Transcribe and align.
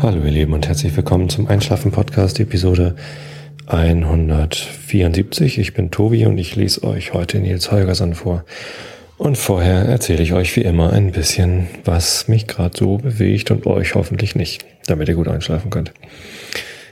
Hallo 0.00 0.24
ihr 0.24 0.30
Lieben 0.30 0.52
und 0.52 0.68
herzlich 0.68 0.96
willkommen 0.96 1.28
zum 1.28 1.48
Einschlafen 1.48 1.90
Podcast 1.90 2.38
Episode 2.38 2.94
174. 3.66 5.58
Ich 5.58 5.74
bin 5.74 5.90
Tobi 5.90 6.24
und 6.24 6.38
ich 6.38 6.54
lese 6.54 6.84
euch 6.84 7.14
heute 7.14 7.40
Nils 7.40 7.72
Holgersson 7.72 8.14
vor. 8.14 8.44
Und 9.16 9.36
vorher 9.36 9.86
erzähle 9.86 10.22
ich 10.22 10.34
euch 10.34 10.54
wie 10.54 10.62
immer 10.62 10.92
ein 10.92 11.10
bisschen, 11.10 11.66
was 11.84 12.28
mich 12.28 12.46
gerade 12.46 12.78
so 12.78 12.98
bewegt 12.98 13.50
und 13.50 13.66
euch 13.66 13.96
hoffentlich 13.96 14.36
nicht, 14.36 14.64
damit 14.86 15.08
ihr 15.08 15.16
gut 15.16 15.26
einschlafen 15.26 15.68
könnt. 15.68 15.92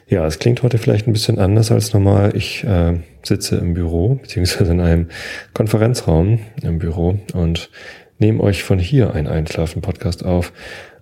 Ja, 0.08 0.26
es 0.26 0.40
klingt 0.40 0.64
heute 0.64 0.78
vielleicht 0.78 1.06
ein 1.06 1.12
bisschen 1.12 1.38
anders 1.38 1.70
als 1.70 1.92
normal. 1.92 2.32
Ich 2.34 2.64
äh, 2.64 2.94
sitze 3.22 3.54
im 3.54 3.74
Büro, 3.74 4.16
beziehungsweise 4.16 4.72
in 4.72 4.80
einem 4.80 5.10
Konferenzraum 5.54 6.40
im 6.60 6.80
Büro 6.80 7.20
und 7.34 7.70
nehme 8.18 8.42
euch 8.42 8.64
von 8.64 8.80
hier 8.80 9.14
einen 9.14 9.28
Einschlafen-Podcast 9.28 10.24
auf. 10.24 10.52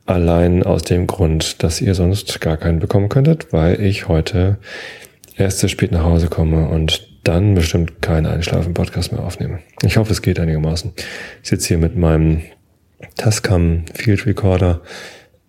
Allein 0.07 0.63
aus 0.63 0.83
dem 0.83 1.07
Grund, 1.07 1.63
dass 1.63 1.81
ihr 1.81 1.95
sonst 1.95 2.41
gar 2.41 2.59
keinen 2.59 2.79
bekommen 2.79 3.09
könntet, 3.09 3.53
weil 3.53 3.81
ich 3.81 4.07
heute 4.09 4.59
erst 5.37 5.61
zu 5.61 5.69
spät 5.69 5.93
nach 5.93 6.05
Hause 6.05 6.29
komme 6.29 6.69
und 6.69 7.09
dann 7.25 7.55
bestimmt 7.55 8.03
keinen 8.03 8.27
Einschlafen-Podcast 8.27 9.12
mehr 9.12 9.23
aufnehme. 9.23 9.61
Ich 9.83 9.97
hoffe, 9.97 10.12
es 10.12 10.21
geht 10.21 10.39
einigermaßen. 10.39 10.93
Ich 11.43 11.48
sitze 11.48 11.69
hier 11.69 11.79
mit 11.79 11.97
meinem 11.97 12.43
Tascam 13.17 13.85
Field 13.95 14.27
Recorder 14.27 14.83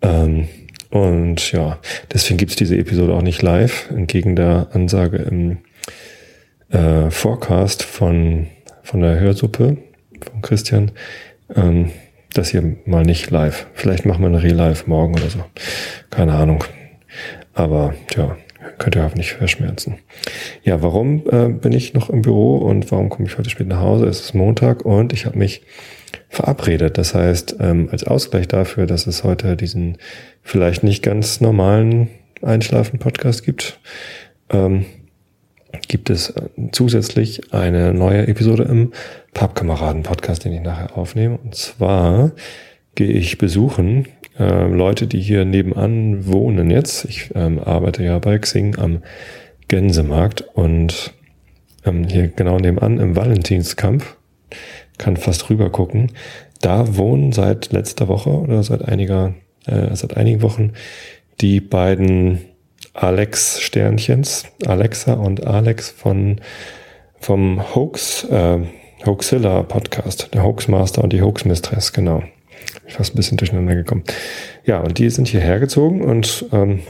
ähm, 0.00 0.48
und 0.90 1.52
ja, 1.52 1.78
deswegen 2.12 2.38
gibt's 2.38 2.56
diese 2.56 2.78
Episode 2.78 3.12
auch 3.12 3.22
nicht 3.22 3.42
live, 3.42 3.90
entgegen 3.90 4.36
der 4.36 4.68
Ansage 4.72 5.18
im 5.18 5.58
äh, 6.70 7.10
Forecast 7.10 7.82
von, 7.82 8.46
von 8.82 9.00
der 9.02 9.20
Hörsuppe 9.20 9.76
von 10.20 10.40
Christian. 10.40 10.92
Ähm, 11.54 11.90
das 12.38 12.50
hier 12.50 12.76
mal 12.84 13.02
nicht 13.02 13.30
live. 13.30 13.66
Vielleicht 13.74 14.06
machen 14.06 14.22
wir 14.22 14.28
eine 14.28 14.42
Real-Live 14.42 14.86
morgen 14.86 15.14
oder 15.14 15.30
so. 15.30 15.44
Keine 16.10 16.34
Ahnung. 16.34 16.64
Aber 17.54 17.94
ja, 18.16 18.36
könnt 18.78 18.96
ihr 18.96 19.02
hoffentlich 19.02 19.32
verschmerzen. 19.32 19.98
Ja, 20.62 20.82
warum 20.82 21.22
äh, 21.30 21.48
bin 21.48 21.72
ich 21.72 21.94
noch 21.94 22.10
im 22.10 22.22
Büro 22.22 22.56
und 22.56 22.90
warum 22.90 23.08
komme 23.08 23.28
ich 23.28 23.38
heute 23.38 23.50
spät 23.50 23.68
nach 23.68 23.80
Hause? 23.80 24.06
Es 24.06 24.20
ist 24.20 24.34
Montag 24.34 24.84
und 24.84 25.12
ich 25.12 25.26
habe 25.26 25.38
mich 25.38 25.62
verabredet. 26.28 26.98
Das 26.98 27.14
heißt, 27.14 27.56
ähm, 27.60 27.88
als 27.90 28.04
Ausgleich 28.04 28.48
dafür, 28.48 28.86
dass 28.86 29.06
es 29.06 29.24
heute 29.24 29.56
diesen 29.56 29.98
vielleicht 30.42 30.82
nicht 30.82 31.02
ganz 31.02 31.40
normalen 31.40 32.08
Einschlafen-Podcast 32.42 33.44
gibt, 33.44 33.80
ähm, 34.50 34.84
gibt 35.88 36.10
es 36.10 36.30
äh, 36.30 36.48
zusätzlich 36.72 37.52
eine 37.52 37.92
neue 37.94 38.26
Episode 38.26 38.64
im 38.64 38.92
Pappkameraden-Podcast, 39.34 40.44
den 40.44 40.52
ich 40.52 40.60
nachher 40.62 40.96
aufnehme. 40.96 41.38
Und 41.38 41.54
zwar 41.54 42.32
gehe 42.94 43.12
ich 43.12 43.38
besuchen 43.38 44.06
äh, 44.38 44.66
Leute, 44.66 45.06
die 45.06 45.20
hier 45.20 45.44
nebenan 45.44 46.26
wohnen 46.26 46.70
jetzt. 46.70 47.04
Ich 47.04 47.30
ähm, 47.34 47.58
arbeite 47.58 48.02
ja 48.02 48.18
bei 48.18 48.38
Xing 48.38 48.78
am 48.78 49.02
Gänsemarkt 49.68 50.42
und 50.54 51.14
ähm, 51.84 52.04
hier 52.04 52.28
genau 52.28 52.58
nebenan 52.58 52.98
im 52.98 53.16
Valentinskampf, 53.16 54.16
kann 54.98 55.16
fast 55.16 55.50
rüber 55.50 55.70
gucken. 55.70 56.12
Da 56.60 56.96
wohnen 56.96 57.32
seit 57.32 57.72
letzter 57.72 58.08
Woche 58.08 58.30
oder 58.30 58.62
seit 58.62 58.82
einiger, 58.82 59.34
äh, 59.66 59.94
seit 59.94 60.16
einigen 60.16 60.42
Wochen 60.42 60.72
die 61.40 61.60
beiden 61.60 62.40
Alex 62.96 63.60
Sternchens, 63.60 64.44
Alexa 64.66 65.14
und 65.14 65.46
Alex 65.46 65.90
von 65.90 66.40
vom 67.18 67.74
Hoax, 67.74 68.24
äh, 68.24 68.58
Hoaxilla 69.04 69.62
Podcast, 69.62 70.28
der 70.32 70.42
Hoaxmaster 70.42 71.02
und 71.02 71.12
die 71.12 71.22
Hoaxmistress, 71.22 71.92
genau. 71.92 72.22
Ich 72.86 72.94
fast 72.94 73.14
ein 73.14 73.16
bisschen 73.16 73.36
durcheinander 73.36 73.74
gekommen. 73.74 74.04
Ja, 74.64 74.80
und 74.80 74.98
die 74.98 75.10
sind 75.10 75.28
hierher 75.28 75.58
gezogen 75.60 76.02
und 76.02 76.46
ähm, 76.52 76.80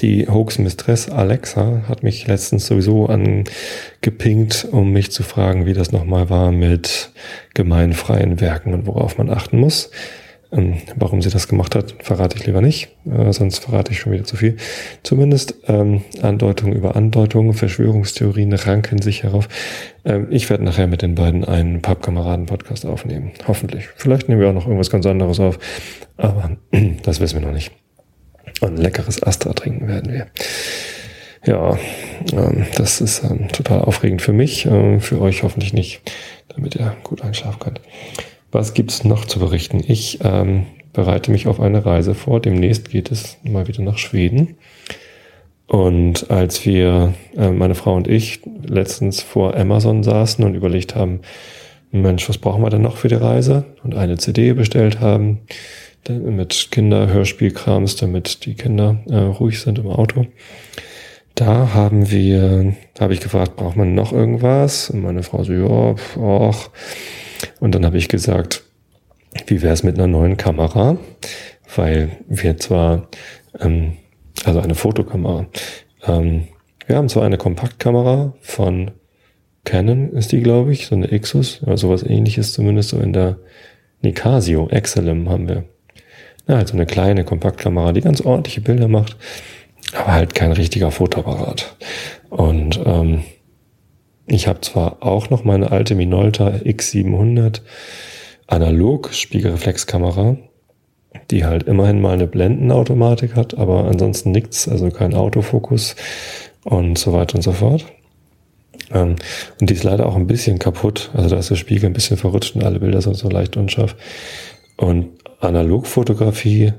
die 0.00 0.28
Hoaxmistress 0.28 1.08
Alexa 1.08 1.82
hat 1.88 2.02
mich 2.02 2.26
letztens 2.26 2.66
sowieso 2.66 3.06
angepinkt, 3.06 4.68
um 4.70 4.92
mich 4.92 5.10
zu 5.10 5.22
fragen, 5.22 5.66
wie 5.66 5.74
das 5.74 5.92
nochmal 5.92 6.30
war 6.30 6.52
mit 6.52 7.10
gemeinfreien 7.54 8.40
Werken 8.40 8.74
und 8.74 8.86
worauf 8.86 9.18
man 9.18 9.30
achten 9.30 9.58
muss. 9.58 9.90
Ähm, 10.52 10.76
warum 10.96 11.22
sie 11.22 11.30
das 11.30 11.48
gemacht 11.48 11.74
hat, 11.74 11.94
verrate 12.00 12.36
ich 12.36 12.46
lieber 12.46 12.60
nicht, 12.60 12.90
äh, 13.06 13.32
sonst 13.32 13.60
verrate 13.60 13.92
ich 13.92 13.98
schon 13.98 14.12
wieder 14.12 14.24
zu 14.24 14.36
viel. 14.36 14.58
Zumindest 15.02 15.54
ähm, 15.66 16.02
Andeutungen 16.20 16.74
über 16.74 16.94
Andeutungen, 16.94 17.54
Verschwörungstheorien 17.54 18.52
ranken 18.52 19.00
sich 19.00 19.22
herauf. 19.22 19.48
Ähm, 20.04 20.26
ich 20.30 20.50
werde 20.50 20.64
nachher 20.64 20.86
mit 20.86 21.00
den 21.00 21.14
beiden 21.14 21.44
einen 21.44 21.80
Pappkameraden-Podcast 21.80 22.84
aufnehmen. 22.84 23.32
Hoffentlich. 23.48 23.88
Vielleicht 23.96 24.28
nehmen 24.28 24.42
wir 24.42 24.50
auch 24.50 24.54
noch 24.54 24.66
irgendwas 24.66 24.90
ganz 24.90 25.06
anderes 25.06 25.40
auf, 25.40 25.58
aber 26.18 26.58
das 27.02 27.20
wissen 27.20 27.40
wir 27.40 27.46
noch 27.46 27.54
nicht. 27.54 27.72
Und 28.60 28.76
leckeres 28.76 29.22
Astra 29.22 29.54
trinken 29.54 29.88
werden 29.88 30.12
wir. 30.12 30.26
Ja, 31.44 31.78
ähm, 32.32 32.66
das 32.76 33.00
ist 33.00 33.24
ähm, 33.24 33.48
total 33.48 33.80
aufregend 33.80 34.20
für 34.20 34.32
mich, 34.32 34.66
äh, 34.66 35.00
für 35.00 35.20
euch 35.20 35.42
hoffentlich 35.42 35.72
nicht, 35.72 36.02
damit 36.54 36.76
ihr 36.76 36.94
gut 37.02 37.22
einschlafen 37.22 37.58
könnt. 37.58 37.80
Was 38.52 38.74
gibt's 38.74 39.02
noch 39.02 39.24
zu 39.24 39.38
berichten? 39.38 39.82
Ich 39.86 40.18
ähm, 40.22 40.66
bereite 40.92 41.30
mich 41.30 41.46
auf 41.46 41.58
eine 41.58 41.86
Reise 41.86 42.14
vor. 42.14 42.38
Demnächst 42.38 42.90
geht 42.90 43.10
es 43.10 43.38
mal 43.42 43.66
wieder 43.66 43.82
nach 43.82 43.96
Schweden. 43.96 44.56
Und 45.66 46.30
als 46.30 46.66
wir, 46.66 47.14
äh, 47.34 47.50
meine 47.50 47.74
Frau 47.74 47.96
und 47.96 48.08
ich, 48.08 48.40
letztens 48.62 49.22
vor 49.22 49.56
Amazon 49.56 50.02
saßen 50.02 50.44
und 50.44 50.54
überlegt 50.54 50.94
haben, 50.94 51.20
Mensch, 51.90 52.28
was 52.28 52.36
brauchen 52.36 52.62
wir 52.62 52.68
denn 52.68 52.82
noch 52.82 52.98
für 52.98 53.08
die 53.08 53.14
Reise? 53.14 53.64
Und 53.84 53.94
eine 53.94 54.18
CD 54.18 54.52
bestellt 54.52 55.00
haben 55.00 55.40
mit 56.10 56.68
Kinderhörspielkrams, 56.70 57.96
damit 57.96 58.44
die 58.44 58.54
Kinder 58.54 59.00
äh, 59.08 59.16
ruhig 59.16 59.60
sind 59.60 59.78
im 59.78 59.86
Auto. 59.86 60.26
Da 61.34 61.72
haben 61.72 62.10
wir, 62.10 62.74
habe 63.00 63.14
ich 63.14 63.20
gefragt, 63.20 63.56
braucht 63.56 63.76
man 63.76 63.94
noch 63.94 64.12
irgendwas? 64.12 64.90
Und 64.90 65.00
meine 65.00 65.22
Frau 65.22 65.42
so, 65.42 65.54
ja, 65.54 65.94
och. 66.18 66.70
Und 67.60 67.74
dann 67.74 67.84
habe 67.84 67.98
ich 67.98 68.08
gesagt, 68.08 68.62
wie 69.46 69.62
wäre 69.62 69.74
es 69.74 69.82
mit 69.82 69.96
einer 69.96 70.06
neuen 70.06 70.36
Kamera? 70.36 70.98
Weil 71.74 72.10
wir 72.28 72.58
zwar, 72.58 73.08
ähm, 73.60 73.96
also 74.44 74.60
eine 74.60 74.74
Fotokamera, 74.74 75.46
ähm, 76.06 76.48
wir 76.86 76.96
haben 76.96 77.08
zwar 77.08 77.24
eine 77.24 77.38
Kompaktkamera 77.38 78.34
von 78.40 78.90
Canon 79.64 80.12
ist 80.12 80.32
die, 80.32 80.40
glaube 80.40 80.72
ich, 80.72 80.86
so 80.86 80.94
eine 80.94 81.10
Exus, 81.10 81.62
oder 81.62 81.76
sowas 81.76 82.02
ähnliches 82.02 82.52
zumindest 82.52 82.90
so 82.90 82.98
in 82.98 83.12
der 83.12 83.38
Nicasio, 84.00 84.68
Excelem 84.68 85.28
haben 85.28 85.48
wir. 85.48 85.64
Ja, 86.48 86.56
halt 86.56 86.72
eine 86.72 86.86
kleine 86.86 87.24
Kompaktkamera, 87.24 87.92
die 87.92 88.00
ganz 88.00 88.20
ordentliche 88.20 88.60
Bilder 88.60 88.88
macht, 88.88 89.16
aber 89.92 90.12
halt 90.12 90.34
kein 90.34 90.50
richtiger 90.50 90.90
Fotoapparat. 90.90 91.76
Und 92.30 92.80
ähm, 92.84 93.22
ich 94.26 94.46
habe 94.46 94.60
zwar 94.60 95.02
auch 95.02 95.30
noch 95.30 95.44
meine 95.44 95.72
alte 95.72 95.94
Minolta 95.94 96.48
X700 96.48 97.60
analog 98.46 99.12
Spiegelreflexkamera, 99.12 100.36
die 101.30 101.44
halt 101.44 101.64
immerhin 101.64 102.00
mal 102.00 102.14
eine 102.14 102.26
Blendenautomatik 102.26 103.34
hat, 103.34 103.56
aber 103.56 103.84
ansonsten 103.84 104.30
nichts, 104.30 104.68
also 104.68 104.90
kein 104.90 105.14
Autofokus 105.14 105.96
und 106.64 106.98
so 106.98 107.12
weiter 107.12 107.36
und 107.36 107.42
so 107.42 107.52
fort. 107.52 107.86
Ähm, 108.92 109.16
und 109.60 109.70
die 109.70 109.74
ist 109.74 109.84
leider 109.84 110.06
auch 110.06 110.16
ein 110.16 110.26
bisschen 110.26 110.58
kaputt, 110.58 111.10
also 111.14 111.28
da 111.28 111.38
ist 111.38 111.50
der 111.50 111.56
Spiegel 111.56 111.86
ein 111.86 111.94
bisschen 111.94 112.16
verrutscht 112.16 112.54
und 112.54 112.64
alle 112.64 112.80
Bilder 112.80 113.02
sind 113.02 113.16
so 113.16 113.28
leicht 113.28 113.56
unscharf. 113.56 113.96
Und 114.76 115.10
Analogfotografie 115.40 116.72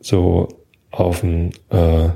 so 0.00 0.48
auf 0.90 1.20
dem 1.20 1.50
äh, 1.70 2.08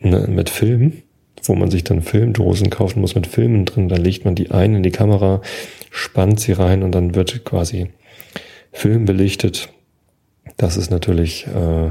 ne, 0.00 0.26
mit 0.28 0.50
Film 0.50 1.02
wo 1.48 1.54
man 1.54 1.70
sich 1.70 1.84
dann 1.84 2.02
Filmdosen 2.02 2.70
kaufen 2.70 3.00
muss 3.00 3.14
mit 3.14 3.26
Filmen 3.26 3.64
drin. 3.64 3.88
Dann 3.88 4.02
legt 4.02 4.24
man 4.24 4.34
die 4.34 4.50
ein 4.50 4.74
in 4.74 4.82
die 4.82 4.90
Kamera, 4.90 5.40
spannt 5.90 6.40
sie 6.40 6.52
rein 6.52 6.82
und 6.82 6.92
dann 6.92 7.14
wird 7.14 7.44
quasi 7.44 7.88
Film 8.72 9.04
belichtet. 9.04 9.68
Das 10.56 10.76
ist 10.76 10.90
natürlich 10.90 11.46
äh, 11.46 11.90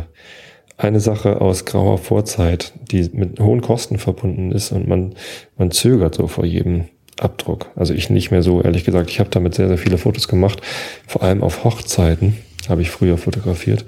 eine 0.78 1.00
Sache 1.00 1.42
aus 1.42 1.66
grauer 1.66 1.98
Vorzeit, 1.98 2.74
die 2.92 3.10
mit 3.14 3.40
hohen 3.40 3.62
Kosten 3.62 3.98
verbunden 3.98 4.52
ist 4.52 4.72
und 4.72 4.88
man, 4.88 5.14
man 5.58 5.72
zögert 5.72 6.16
so 6.16 6.28
vor 6.28 6.46
jedem 6.46 6.86
Abdruck. 7.20 7.70
Also 7.76 7.94
ich 7.94 8.10
nicht 8.10 8.32
mehr 8.32 8.42
so, 8.42 8.62
ehrlich 8.62 8.84
gesagt. 8.84 9.10
Ich 9.10 9.20
habe 9.20 9.30
damit 9.30 9.54
sehr, 9.54 9.68
sehr 9.68 9.78
viele 9.78 9.98
Fotos 9.98 10.28
gemacht, 10.28 10.62
vor 11.08 11.24
allem 11.24 11.44
auf 11.44 11.64
Hochzeiten 11.64 12.38
habe 12.70 12.82
ich 12.82 12.92
früher 12.92 13.18
fotografiert. 13.18 13.86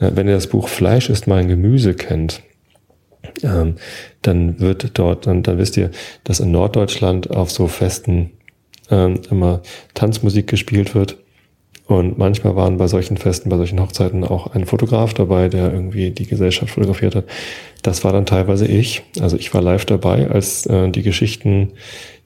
Äh, 0.00 0.12
wenn 0.14 0.28
ihr 0.28 0.34
das 0.34 0.48
Buch 0.48 0.68
Fleisch 0.68 1.10
ist 1.10 1.26
mein 1.26 1.48
Gemüse 1.48 1.94
kennt, 1.94 2.42
ähm, 3.42 3.76
dann 4.22 4.60
wird 4.60 4.98
dort, 4.98 5.26
dann, 5.26 5.42
dann 5.42 5.58
wisst 5.58 5.76
ihr, 5.76 5.90
dass 6.24 6.40
in 6.40 6.50
Norddeutschland 6.50 7.30
auf 7.30 7.50
so 7.50 7.66
Festen 7.66 8.30
ähm, 8.90 9.20
immer 9.30 9.62
Tanzmusik 9.94 10.46
gespielt 10.46 10.94
wird. 10.94 11.18
Und 11.86 12.16
manchmal 12.16 12.56
waren 12.56 12.76
bei 12.78 12.86
solchen 12.86 13.16
Festen, 13.16 13.50
bei 13.50 13.56
solchen 13.56 13.80
Hochzeiten 13.80 14.24
auch 14.24 14.54
ein 14.54 14.66
Fotograf 14.66 15.14
dabei, 15.14 15.48
der 15.48 15.72
irgendwie 15.72 16.10
die 16.10 16.26
Gesellschaft 16.26 16.72
fotografiert 16.72 17.14
hat. 17.14 17.24
Das 17.82 18.04
war 18.04 18.12
dann 18.12 18.24
teilweise 18.24 18.66
ich. 18.66 19.02
Also 19.20 19.36
ich 19.36 19.52
war 19.52 19.62
live 19.62 19.84
dabei, 19.84 20.30
als 20.30 20.64
äh, 20.66 20.88
die 20.90 21.02
Geschichten, 21.02 21.72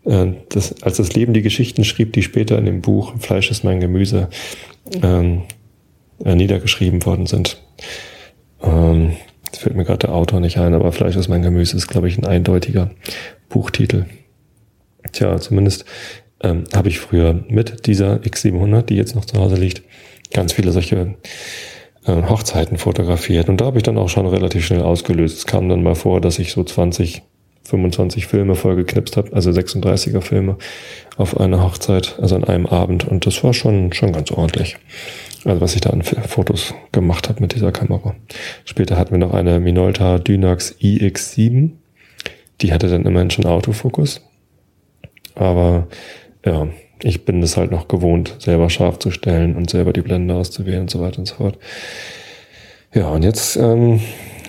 äh, 0.04 0.26
das, 0.50 0.82
als 0.82 0.98
das 0.98 1.14
Leben 1.14 1.32
die 1.32 1.42
Geschichten 1.42 1.84
schrieb, 1.84 2.12
die 2.12 2.22
später 2.22 2.58
in 2.58 2.66
dem 2.66 2.82
Buch 2.82 3.14
Fleisch 3.18 3.50
ist 3.50 3.64
mein 3.64 3.80
Gemüse 3.80 4.28
ähm, 5.02 5.42
äh, 6.24 6.34
niedergeschrieben 6.34 7.04
worden 7.04 7.26
sind. 7.26 7.60
Ähm, 8.62 9.16
Jetzt 9.56 9.62
fällt 9.62 9.74
mir 9.74 9.84
gerade 9.84 10.00
der 10.00 10.12
Autor 10.12 10.40
nicht 10.40 10.58
ein, 10.58 10.74
aber 10.74 10.92
Fleisch 10.92 11.16
ist 11.16 11.28
mein 11.28 11.40
Gemüse 11.40 11.78
ist, 11.78 11.88
glaube 11.88 12.08
ich, 12.08 12.18
ein 12.18 12.26
eindeutiger 12.26 12.90
Buchtitel. 13.48 14.04
Tja, 15.12 15.38
zumindest 15.38 15.86
ähm, 16.42 16.64
habe 16.74 16.90
ich 16.90 16.98
früher 16.98 17.42
mit 17.48 17.86
dieser 17.86 18.16
X700, 18.16 18.82
die 18.82 18.96
jetzt 18.96 19.14
noch 19.14 19.24
zu 19.24 19.40
Hause 19.40 19.56
liegt, 19.56 19.80
ganz 20.30 20.52
viele 20.52 20.72
solche 20.72 21.14
äh, 22.04 22.22
Hochzeiten 22.28 22.76
fotografiert. 22.76 23.48
Und 23.48 23.62
da 23.62 23.64
habe 23.64 23.78
ich 23.78 23.82
dann 23.82 23.96
auch 23.96 24.10
schon 24.10 24.26
relativ 24.26 24.66
schnell 24.66 24.82
ausgelöst. 24.82 25.38
Es 25.38 25.46
kam 25.46 25.70
dann 25.70 25.82
mal 25.82 25.94
vor, 25.94 26.20
dass 26.20 26.38
ich 26.38 26.52
so 26.52 26.62
20, 26.62 27.22
25 27.64 28.26
Filme 28.26 28.56
vollgeknipst 28.56 29.16
habe, 29.16 29.32
also 29.32 29.52
36er 29.52 30.20
Filme 30.20 30.58
auf 31.16 31.40
einer 31.40 31.62
Hochzeit, 31.62 32.18
also 32.20 32.36
an 32.36 32.44
einem 32.44 32.66
Abend. 32.66 33.08
Und 33.08 33.24
das 33.24 33.42
war 33.42 33.54
schon, 33.54 33.94
schon 33.94 34.12
ganz 34.12 34.30
ordentlich. 34.30 34.76
Also 35.46 35.60
was 35.60 35.76
ich 35.76 35.80
da 35.80 35.90
an 35.90 36.02
Fotos 36.02 36.74
gemacht 36.90 37.28
habe 37.28 37.40
mit 37.40 37.54
dieser 37.54 37.70
Kamera. 37.70 38.16
Später 38.64 38.96
hatten 38.96 39.12
wir 39.12 39.18
noch 39.18 39.32
eine 39.32 39.60
Minolta 39.60 40.18
Dynax 40.18 40.74
iX7. 40.80 41.70
Die 42.60 42.72
hatte 42.72 42.88
dann 42.88 43.06
immerhin 43.06 43.30
schon 43.30 43.46
Autofokus. 43.46 44.22
Aber 45.36 45.86
ja, 46.44 46.66
ich 47.00 47.24
bin 47.24 47.42
es 47.42 47.56
halt 47.56 47.70
noch 47.70 47.86
gewohnt, 47.86 48.34
selber 48.40 48.70
scharf 48.70 48.98
zu 48.98 49.12
stellen 49.12 49.54
und 49.54 49.70
selber 49.70 49.92
die 49.92 50.00
Blende 50.00 50.34
auszuwählen 50.34 50.82
und 50.82 50.90
so 50.90 51.00
weiter 51.00 51.20
und 51.20 51.26
so 51.26 51.36
fort. 51.36 51.58
Ja, 52.92 53.10
und 53.10 53.22
jetzt 53.22 53.56
ähm, 53.56 54.00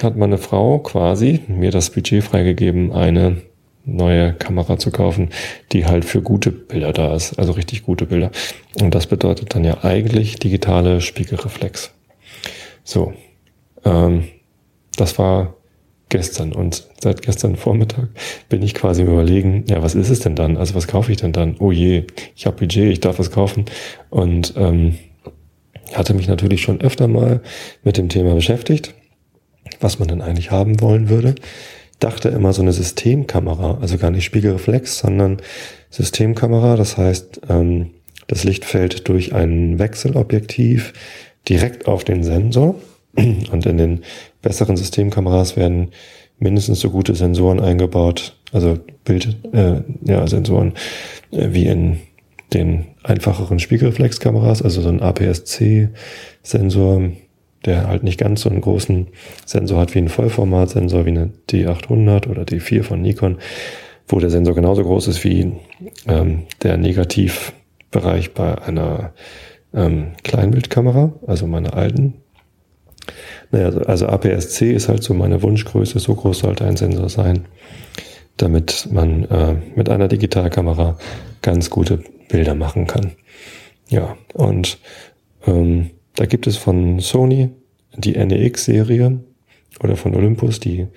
hat 0.01 0.15
meine 0.15 0.39
Frau 0.39 0.79
quasi 0.79 1.41
mir 1.47 1.69
das 1.69 1.91
Budget 1.91 2.23
freigegeben, 2.23 2.91
eine 2.91 3.37
neue 3.87 4.33
Kamera 4.33 4.77
zu 4.77 4.91
kaufen, 4.91 5.29
die 5.71 5.85
halt 5.85 6.05
für 6.05 6.21
gute 6.21 6.51
Bilder 6.51 6.93
da 6.93 7.15
ist, 7.15 7.39
also 7.39 7.53
richtig 7.53 7.83
gute 7.83 8.05
Bilder. 8.05 8.31
Und 8.79 8.93
das 8.93 9.07
bedeutet 9.07 9.55
dann 9.55 9.63
ja 9.63 9.83
eigentlich 9.83 10.35
digitale 10.35 11.01
Spiegelreflex. 11.01 11.91
So, 12.83 13.13
ähm, 13.85 14.25
das 14.97 15.17
war 15.17 15.55
gestern 16.09 16.53
und 16.53 16.87
seit 17.01 17.21
gestern 17.21 17.55
Vormittag 17.55 18.09
bin 18.49 18.61
ich 18.61 18.73
quasi 18.73 19.01
im 19.01 19.09
Überlegen, 19.09 19.65
ja, 19.67 19.81
was 19.81 19.95
ist 19.95 20.09
es 20.09 20.19
denn 20.19 20.35
dann? 20.35 20.57
Also 20.57 20.75
was 20.75 20.87
kaufe 20.87 21.11
ich 21.11 21.17
denn 21.17 21.33
dann? 21.33 21.55
Oh 21.59 21.71
je, 21.71 22.05
ich 22.35 22.45
habe 22.45 22.57
Budget, 22.57 22.91
ich 22.91 22.99
darf 22.99 23.19
was 23.19 23.31
kaufen 23.31 23.65
und 24.09 24.53
ähm, 24.57 24.97
hatte 25.93 26.13
mich 26.13 26.27
natürlich 26.27 26.61
schon 26.61 26.81
öfter 26.81 27.07
mal 27.07 27.41
mit 27.83 27.97
dem 27.97 28.09
Thema 28.09 28.35
beschäftigt, 28.35 28.93
was 29.79 29.99
man 29.99 30.07
denn 30.07 30.21
eigentlich 30.21 30.51
haben 30.51 30.81
wollen 30.81 31.09
würde. 31.09 31.35
Dachte 31.99 32.29
immer 32.29 32.53
so 32.53 32.61
eine 32.61 32.73
Systemkamera, 32.73 33.79
also 33.81 33.97
gar 33.97 34.11
nicht 34.11 34.25
Spiegelreflex, 34.25 34.99
sondern 34.99 35.37
Systemkamera. 35.89 36.75
Das 36.75 36.97
heißt, 36.97 37.41
ähm, 37.49 37.91
das 38.27 38.43
Licht 38.43 38.65
fällt 38.65 39.07
durch 39.07 39.33
ein 39.33 39.79
Wechselobjektiv 39.79 40.93
direkt 41.47 41.87
auf 41.87 42.03
den 42.03 42.23
Sensor 42.23 42.75
und 43.15 43.65
in 43.65 43.77
den 43.77 44.01
besseren 44.41 44.77
Systemkameras 44.77 45.55
werden 45.55 45.89
mindestens 46.39 46.81
so 46.81 46.91
gute 46.91 47.15
Sensoren 47.15 47.59
eingebaut, 47.59 48.35
also 48.51 48.77
Bild, 49.03 49.35
äh, 49.53 49.81
ja, 50.03 50.27
Sensoren, 50.27 50.73
äh, 51.31 51.47
wie 51.51 51.65
in 51.65 51.97
den 52.53 52.85
einfacheren 53.03 53.59
Spiegelreflexkameras, 53.59 54.61
also 54.61 54.81
so 54.81 54.89
ein 54.89 55.01
APS-C-Sensor, 55.01 57.11
der 57.65 57.87
halt 57.87 58.03
nicht 58.03 58.19
ganz 58.19 58.41
so 58.41 58.49
einen 58.49 58.61
großen 58.61 59.07
Sensor 59.45 59.79
hat 59.79 59.95
wie 59.95 59.99
ein 59.99 60.09
Vollformatsensor, 60.09 61.05
wie 61.05 61.09
eine 61.09 61.31
D800 61.49 62.27
oder 62.27 62.43
D4 62.43 62.83
von 62.83 63.01
Nikon, 63.01 63.37
wo 64.07 64.19
der 64.19 64.29
Sensor 64.29 64.55
genauso 64.55 64.83
groß 64.83 65.07
ist 65.07 65.23
wie 65.23 65.53
ähm, 66.07 66.43
der 66.63 66.77
Negativbereich 66.77 68.33
bei 68.33 68.61
einer 68.61 69.13
ähm, 69.73 70.13
Kleinbildkamera, 70.23 71.13
also 71.25 71.47
meiner 71.47 71.73
alten 71.73 72.15
naja, 73.51 73.69
also 73.85 74.07
APS-C 74.07 74.73
ist 74.73 74.89
halt 74.89 75.03
so 75.03 75.13
meine 75.13 75.41
Wunschgröße, 75.41 75.99
so 75.99 76.15
groß 76.15 76.39
sollte 76.39 76.65
ein 76.65 76.77
Sensor 76.77 77.09
sein, 77.09 77.45
damit 78.37 78.87
man 78.91 79.23
äh, 79.25 79.55
mit 79.75 79.89
einer 79.89 80.07
Digitalkamera 80.07 80.97
ganz 81.41 81.69
gute 81.69 82.03
Bilder 82.29 82.55
machen 82.55 82.87
kann. 82.87 83.13
Ja, 83.89 84.17
und 84.33 84.79
ähm, 85.45 85.91
da 86.17 86.25
gibt 86.25 86.47
es 86.47 86.57
von 86.57 86.99
Sony 86.99 87.49
die 87.95 88.13
NEX-Serie 88.13 89.19
oder 89.81 89.95
von 89.95 90.15
Olympus 90.15 90.59
die 90.59 90.87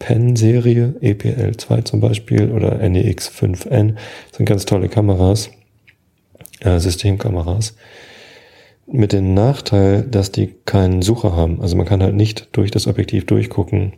Pen-Serie, 0.00 0.96
EPL2 1.00 1.84
zum 1.84 2.00
Beispiel 2.00 2.50
oder 2.50 2.80
NEX5N. 2.80 3.94
Das 3.94 4.36
sind 4.36 4.46
ganz 4.46 4.66
tolle 4.66 4.88
Kameras, 4.88 5.50
äh, 6.60 6.78
Systemkameras 6.78 7.76
mit 8.86 9.12
dem 9.12 9.32
Nachteil, 9.32 10.02
dass 10.02 10.32
die 10.32 10.54
keinen 10.66 11.02
Sucher 11.02 11.36
haben. 11.36 11.62
Also 11.62 11.76
man 11.76 11.86
kann 11.86 12.02
halt 12.02 12.16
nicht 12.16 12.48
durch 12.52 12.70
das 12.72 12.86
Objektiv 12.86 13.26
durchgucken, 13.26 13.94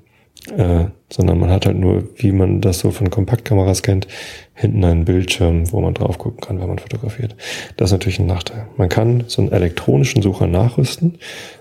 äh, 0.56 0.86
sondern 1.12 1.38
man 1.38 1.50
hat 1.50 1.66
halt 1.66 1.76
nur, 1.76 2.04
wie 2.16 2.32
man 2.32 2.60
das 2.60 2.80
so 2.80 2.90
von 2.90 3.10
Kompaktkameras 3.10 3.82
kennt, 3.82 4.06
hinten 4.54 4.84
einen 4.84 5.04
Bildschirm, 5.04 5.70
wo 5.72 5.80
man 5.80 5.94
drauf 5.94 6.18
gucken 6.18 6.40
kann, 6.40 6.60
wenn 6.60 6.68
man 6.68 6.78
fotografiert. 6.78 7.36
Das 7.76 7.88
ist 7.88 7.92
natürlich 7.92 8.18
ein 8.18 8.26
Nachteil. 8.26 8.66
Man 8.76 8.88
kann 8.88 9.24
so 9.26 9.42
einen 9.42 9.52
elektronischen 9.52 10.22
Sucher 10.22 10.46
nachrüsten 10.46 11.18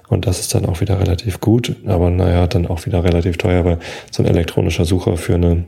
und 0.09 0.27
das 0.27 0.39
ist 0.39 0.53
dann 0.53 0.65
auch 0.65 0.81
wieder 0.81 0.99
relativ 0.99 1.41
gut, 1.41 1.75
aber 1.85 2.09
naja, 2.09 2.47
dann 2.47 2.67
auch 2.67 2.85
wieder 2.85 3.03
relativ 3.03 3.37
teuer, 3.37 3.65
weil 3.65 3.79
so 4.11 4.23
ein 4.23 4.29
elektronischer 4.29 4.85
Sucher 4.85 5.17
für 5.17 5.35
eine 5.35 5.65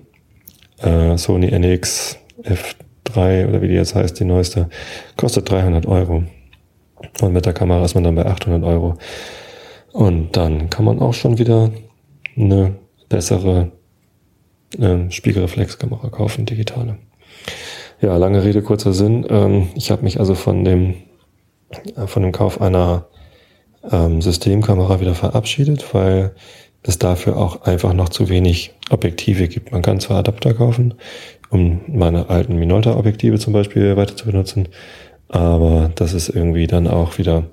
äh, 0.82 1.18
Sony 1.18 1.48
NX 1.48 2.18
F3 2.44 3.48
oder 3.48 3.62
wie 3.62 3.68
die 3.68 3.74
jetzt 3.74 3.96
heißt, 3.96 4.20
die 4.20 4.26
neueste, 4.26 4.70
kostet 5.16 5.50
300 5.50 5.86
Euro. 5.86 6.24
Und 7.22 7.34
mit 7.34 7.46
der 7.46 7.54
Kamera 7.54 7.84
ist 7.84 7.96
man 7.96 8.04
dann 8.04 8.16
bei 8.16 8.26
800 8.26 8.64
Euro. 8.64 8.96
Und 9.92 10.36
dann 10.36 10.70
kann 10.70 10.86
man 10.86 11.00
auch 11.00 11.14
schon 11.14 11.38
wieder 11.38 11.72
eine 12.36 12.76
bessere 13.10 13.72
äh, 14.78 15.10
Spiegelreflexkamera 15.10 16.10
kaufen, 16.10 16.46
digitale. 16.46 16.98
Ja, 18.02 18.16
lange 18.18 18.44
Rede, 18.44 18.62
kurzer 18.62 18.94
Sinn. 18.94 19.26
Ähm, 19.30 19.70
ich 19.76 19.92
habe 19.92 20.04
mich 20.04 20.20
also 20.20 20.36
von 20.36 20.64
dem, 20.64 20.96
äh, 21.96 22.08
von 22.08 22.24
dem 22.24 22.32
Kauf 22.32 22.62
einer 22.62 23.08
ähm, 23.92 24.22
Systemkamera 24.22 25.00
wieder 25.00 25.16
verabschiedet, 25.16 25.94
weil 25.94 26.36
es 26.84 27.00
dafür 27.00 27.38
auch 27.38 27.64
einfach 27.64 27.94
noch 27.94 28.10
zu 28.10 28.30
wenig 28.30 28.74
Objektive 28.90 29.48
gibt. 29.48 29.72
Man 29.72 29.82
kann 29.82 30.00
zwar 30.00 30.20
Adapter 30.20 30.54
kaufen, 30.54 30.94
um 31.50 31.82
meine 31.88 32.30
alten 32.30 32.58
Minolta-Objektive 32.58 33.40
zum 33.40 33.54
Beispiel 33.54 33.98
weiter 33.98 34.16
zu 34.16 34.26
benutzen, 34.26 34.70
aber 35.28 35.92
das 35.96 36.14
ist 36.14 36.30
irgendwie 36.30 36.68
dann 36.68 36.88
auch 36.88 37.18
wieder 37.18 37.46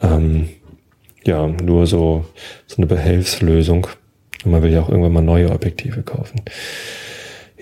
ähm, 0.00 0.48
ja 1.24 1.46
nur 1.46 1.86
so, 1.86 2.24
so 2.66 2.76
eine 2.76 2.86
Behelfslösung. 2.86 3.86
Und 4.44 4.52
man 4.52 4.62
will 4.62 4.72
ja 4.72 4.82
auch 4.82 4.88
irgendwann 4.88 5.12
mal 5.12 5.22
neue 5.22 5.50
Objektive 5.50 6.02
kaufen. 6.02 6.40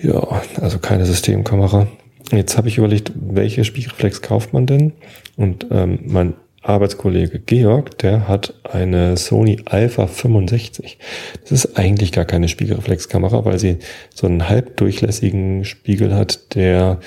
Ja, 0.01 0.41
also 0.59 0.79
keine 0.79 1.05
Systemkamera. 1.05 1.87
Jetzt 2.31 2.57
habe 2.57 2.69
ich 2.69 2.77
überlegt, 2.77 3.11
welche 3.15 3.63
Spiegelreflex 3.63 4.21
kauft 4.21 4.53
man 4.53 4.65
denn? 4.65 4.93
Und 5.35 5.67
ähm, 5.69 5.99
mein 6.05 6.33
Arbeitskollege 6.63 7.39
Georg, 7.39 7.97
der 7.99 8.27
hat 8.27 8.53
eine 8.63 9.17
Sony 9.17 9.59
Alpha 9.65 10.07
65. 10.07 10.97
Das 11.41 11.51
ist 11.51 11.77
eigentlich 11.77 12.11
gar 12.11 12.25
keine 12.25 12.47
Spiegelreflexkamera, 12.47 13.45
weil 13.45 13.59
sie 13.59 13.77
so 14.13 14.27
einen 14.27 14.47
halbdurchlässigen 14.47 15.65
Spiegel 15.65 16.13
hat, 16.13 16.55
der 16.55 16.99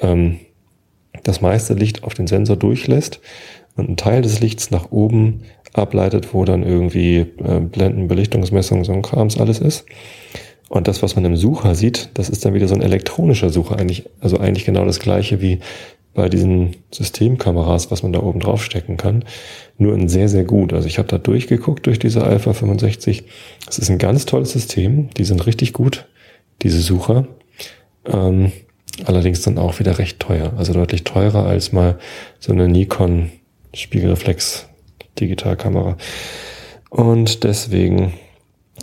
ähm, 0.00 0.40
das 1.22 1.40
meiste 1.40 1.74
Licht 1.74 2.02
auf 2.04 2.14
den 2.14 2.26
Sensor 2.26 2.56
durchlässt 2.56 3.20
und 3.78 3.86
einen 3.86 3.96
Teil 3.96 4.22
des 4.22 4.40
Lichts 4.40 4.70
nach 4.70 4.90
oben 4.90 5.42
ableitet, 5.72 6.34
wo 6.34 6.44
dann 6.44 6.62
irgendwie 6.62 7.26
äh, 7.42 7.60
Blenden, 7.60 8.08
Belichtungsmessung, 8.08 8.84
so 8.84 8.92
ein 8.92 9.02
Krams 9.02 9.38
alles 9.38 9.60
ist. 9.60 9.86
Und 10.68 10.88
das, 10.88 11.02
was 11.02 11.16
man 11.16 11.24
im 11.24 11.36
Sucher 11.36 11.74
sieht, 11.74 12.10
das 12.14 12.28
ist 12.28 12.44
dann 12.44 12.52
wieder 12.54 12.68
so 12.68 12.74
ein 12.74 12.82
elektronischer 12.82 13.50
Sucher, 13.50 13.78
eigentlich, 13.78 14.04
also 14.20 14.38
eigentlich 14.38 14.66
genau 14.66 14.84
das 14.84 15.00
gleiche 15.00 15.40
wie 15.40 15.60
bei 16.12 16.28
diesen 16.28 16.76
Systemkameras, 16.90 17.90
was 17.90 18.02
man 18.02 18.12
da 18.12 18.20
oben 18.22 18.40
drauf 18.40 18.64
stecken 18.64 18.96
kann. 18.96 19.24
Nur 19.78 19.94
ein 19.94 20.08
sehr, 20.08 20.28
sehr 20.28 20.44
gut. 20.44 20.72
Also 20.72 20.88
ich 20.88 20.98
habe 20.98 21.08
da 21.08 21.16
durchgeguckt 21.16 21.86
durch 21.86 21.98
diese 21.98 22.24
Alpha 22.24 22.52
65. 22.52 23.24
Es 23.68 23.78
ist 23.78 23.90
ein 23.90 23.98
ganz 23.98 24.26
tolles 24.26 24.50
System. 24.50 25.10
Die 25.16 25.24
sind 25.24 25.46
richtig 25.46 25.72
gut, 25.72 26.06
diese 26.62 26.80
Sucher. 26.80 27.28
Ähm, 28.06 28.52
Allerdings 29.04 29.42
dann 29.42 29.58
auch 29.58 29.78
wieder 29.78 29.98
recht 29.98 30.18
teuer. 30.18 30.52
Also 30.56 30.72
deutlich 30.72 31.04
teurer 31.04 31.46
als 31.46 31.72
mal 31.72 31.98
so 32.40 32.52
eine 32.52 32.68
Nikon 32.68 33.30
Spiegelreflex 33.74 34.68
Digitalkamera. 35.18 35.96
Und 36.90 37.44
deswegen, 37.44 38.14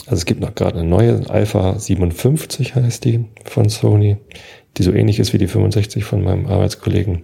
also 0.05 0.15
es 0.15 0.25
gibt 0.25 0.41
noch 0.41 0.55
gerade 0.55 0.79
eine 0.79 0.87
neue, 0.87 1.29
Alpha 1.29 1.79
57 1.79 2.75
heißt 2.75 3.05
die 3.05 3.25
von 3.43 3.69
Sony, 3.69 4.17
die 4.77 4.83
so 4.83 4.91
ähnlich 4.91 5.19
ist 5.19 5.33
wie 5.33 5.37
die 5.37 5.47
65 5.47 6.03
von 6.03 6.23
meinem 6.23 6.45
Arbeitskollegen. 6.45 7.23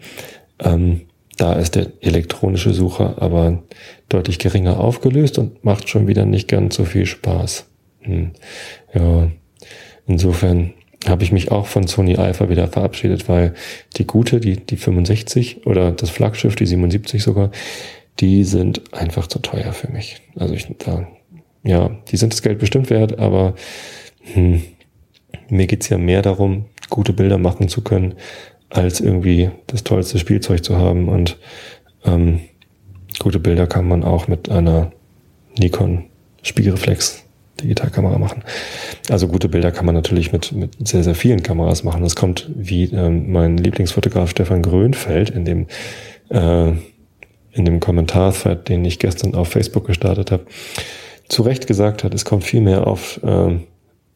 Ähm, 0.59 1.01
da 1.37 1.53
ist 1.53 1.75
der 1.75 1.87
elektronische 2.01 2.73
Sucher 2.73 3.21
aber 3.21 3.63
deutlich 4.09 4.37
geringer 4.39 4.79
aufgelöst 4.79 5.37
und 5.39 5.63
macht 5.63 5.89
schon 5.89 6.07
wieder 6.07 6.25
nicht 6.25 6.47
ganz 6.47 6.75
so 6.75 6.85
viel 6.85 7.05
Spaß. 7.05 7.65
Hm. 8.01 8.31
Ja, 8.93 9.31
insofern 10.07 10.73
habe 11.07 11.23
ich 11.23 11.31
mich 11.31 11.51
auch 11.51 11.65
von 11.65 11.87
Sony 11.87 12.15
Alpha 12.15 12.49
wieder 12.49 12.67
verabschiedet, 12.67 13.27
weil 13.27 13.53
die 13.97 14.05
gute, 14.05 14.39
die, 14.39 14.57
die 14.57 14.77
65 14.77 15.65
oder 15.65 15.91
das 15.91 16.09
Flaggschiff, 16.09 16.55
die 16.55 16.65
77 16.65 17.23
sogar, 17.23 17.51
die 18.19 18.43
sind 18.43 18.93
einfach 18.93 19.27
zu 19.27 19.39
teuer 19.39 19.73
für 19.73 19.91
mich. 19.91 20.21
Also 20.35 20.53
ich, 20.53 20.67
da 20.77 21.07
ja, 21.63 21.89
die 22.07 22.17
sind 22.17 22.33
das 22.33 22.41
Geld 22.41 22.59
bestimmt 22.59 22.89
wert, 22.89 23.19
aber 23.19 23.55
hm, 24.33 24.61
mir 25.49 25.67
geht's 25.67 25.89
ja 25.89 25.97
mehr 25.97 26.21
darum, 26.21 26.65
gute 26.89 27.13
Bilder 27.13 27.37
machen 27.37 27.67
zu 27.67 27.81
können, 27.81 28.15
als 28.69 28.99
irgendwie 28.99 29.51
das 29.67 29.83
tollste 29.83 30.17
Spielzeug 30.17 30.63
zu 30.63 30.77
haben. 30.77 31.07
Und 31.07 31.37
ähm, 32.05 32.41
gute 33.19 33.39
Bilder 33.39 33.67
kann 33.67 33.87
man 33.87 34.03
auch 34.03 34.27
mit 34.27 34.49
einer 34.49 34.91
Nikon 35.57 36.05
Spiegelreflex 36.41 37.23
Digitalkamera 37.61 38.17
machen. 38.17 38.43
Also 39.09 39.27
gute 39.27 39.49
Bilder 39.49 39.71
kann 39.71 39.85
man 39.85 39.95
natürlich 39.95 40.31
mit, 40.31 40.51
mit 40.51 40.87
sehr, 40.87 41.03
sehr 41.03 41.15
vielen 41.15 41.43
Kameras 41.43 41.83
machen. 41.83 42.03
Das 42.03 42.15
kommt, 42.15 42.49
wie 42.55 42.85
ähm, 42.85 43.31
mein 43.31 43.57
Lieblingsfotograf 43.57 44.29
Stefan 44.29 44.61
Grönfeld 44.61 45.29
in 45.29 45.45
dem, 45.45 45.67
äh, 46.29 46.71
in 47.53 47.65
dem 47.65 47.79
Kommentarthread, 47.79 48.69
den 48.69 48.85
ich 48.85 48.99
gestern 48.99 49.35
auf 49.35 49.49
Facebook 49.49 49.87
gestartet 49.87 50.31
habe, 50.31 50.45
zu 51.27 51.43
Recht 51.43 51.67
gesagt 51.67 52.03
hat, 52.03 52.13
es 52.13 52.25
kommt 52.25 52.43
viel 52.43 52.61
mehr 52.61 52.87
auf 52.87 53.21
äh, 53.23 53.57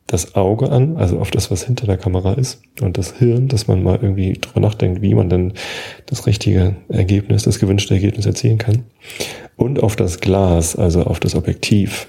das 0.07 0.35
Auge 0.35 0.71
an, 0.71 0.97
also 0.97 1.19
auf 1.19 1.31
das, 1.31 1.49
was 1.49 1.63
hinter 1.63 1.87
der 1.87 1.97
Kamera 1.97 2.33
ist 2.33 2.61
und 2.81 2.97
das 2.97 3.17
Hirn, 3.17 3.47
dass 3.47 3.67
man 3.67 3.81
mal 3.81 3.97
irgendwie 3.99 4.33
drüber 4.33 4.59
nachdenkt, 4.59 5.01
wie 5.01 5.15
man 5.15 5.29
denn 5.29 5.53
das 6.05 6.27
richtige 6.27 6.75
Ergebnis, 6.89 7.43
das 7.43 7.59
gewünschte 7.59 7.95
Ergebnis 7.95 8.25
erzielen 8.25 8.59
kann. 8.59 8.83
Und 9.55 9.81
auf 9.81 9.95
das 9.95 10.19
Glas, 10.19 10.75
also 10.75 11.03
auf 11.03 11.19
das 11.19 11.33
Objektiv, 11.35 12.07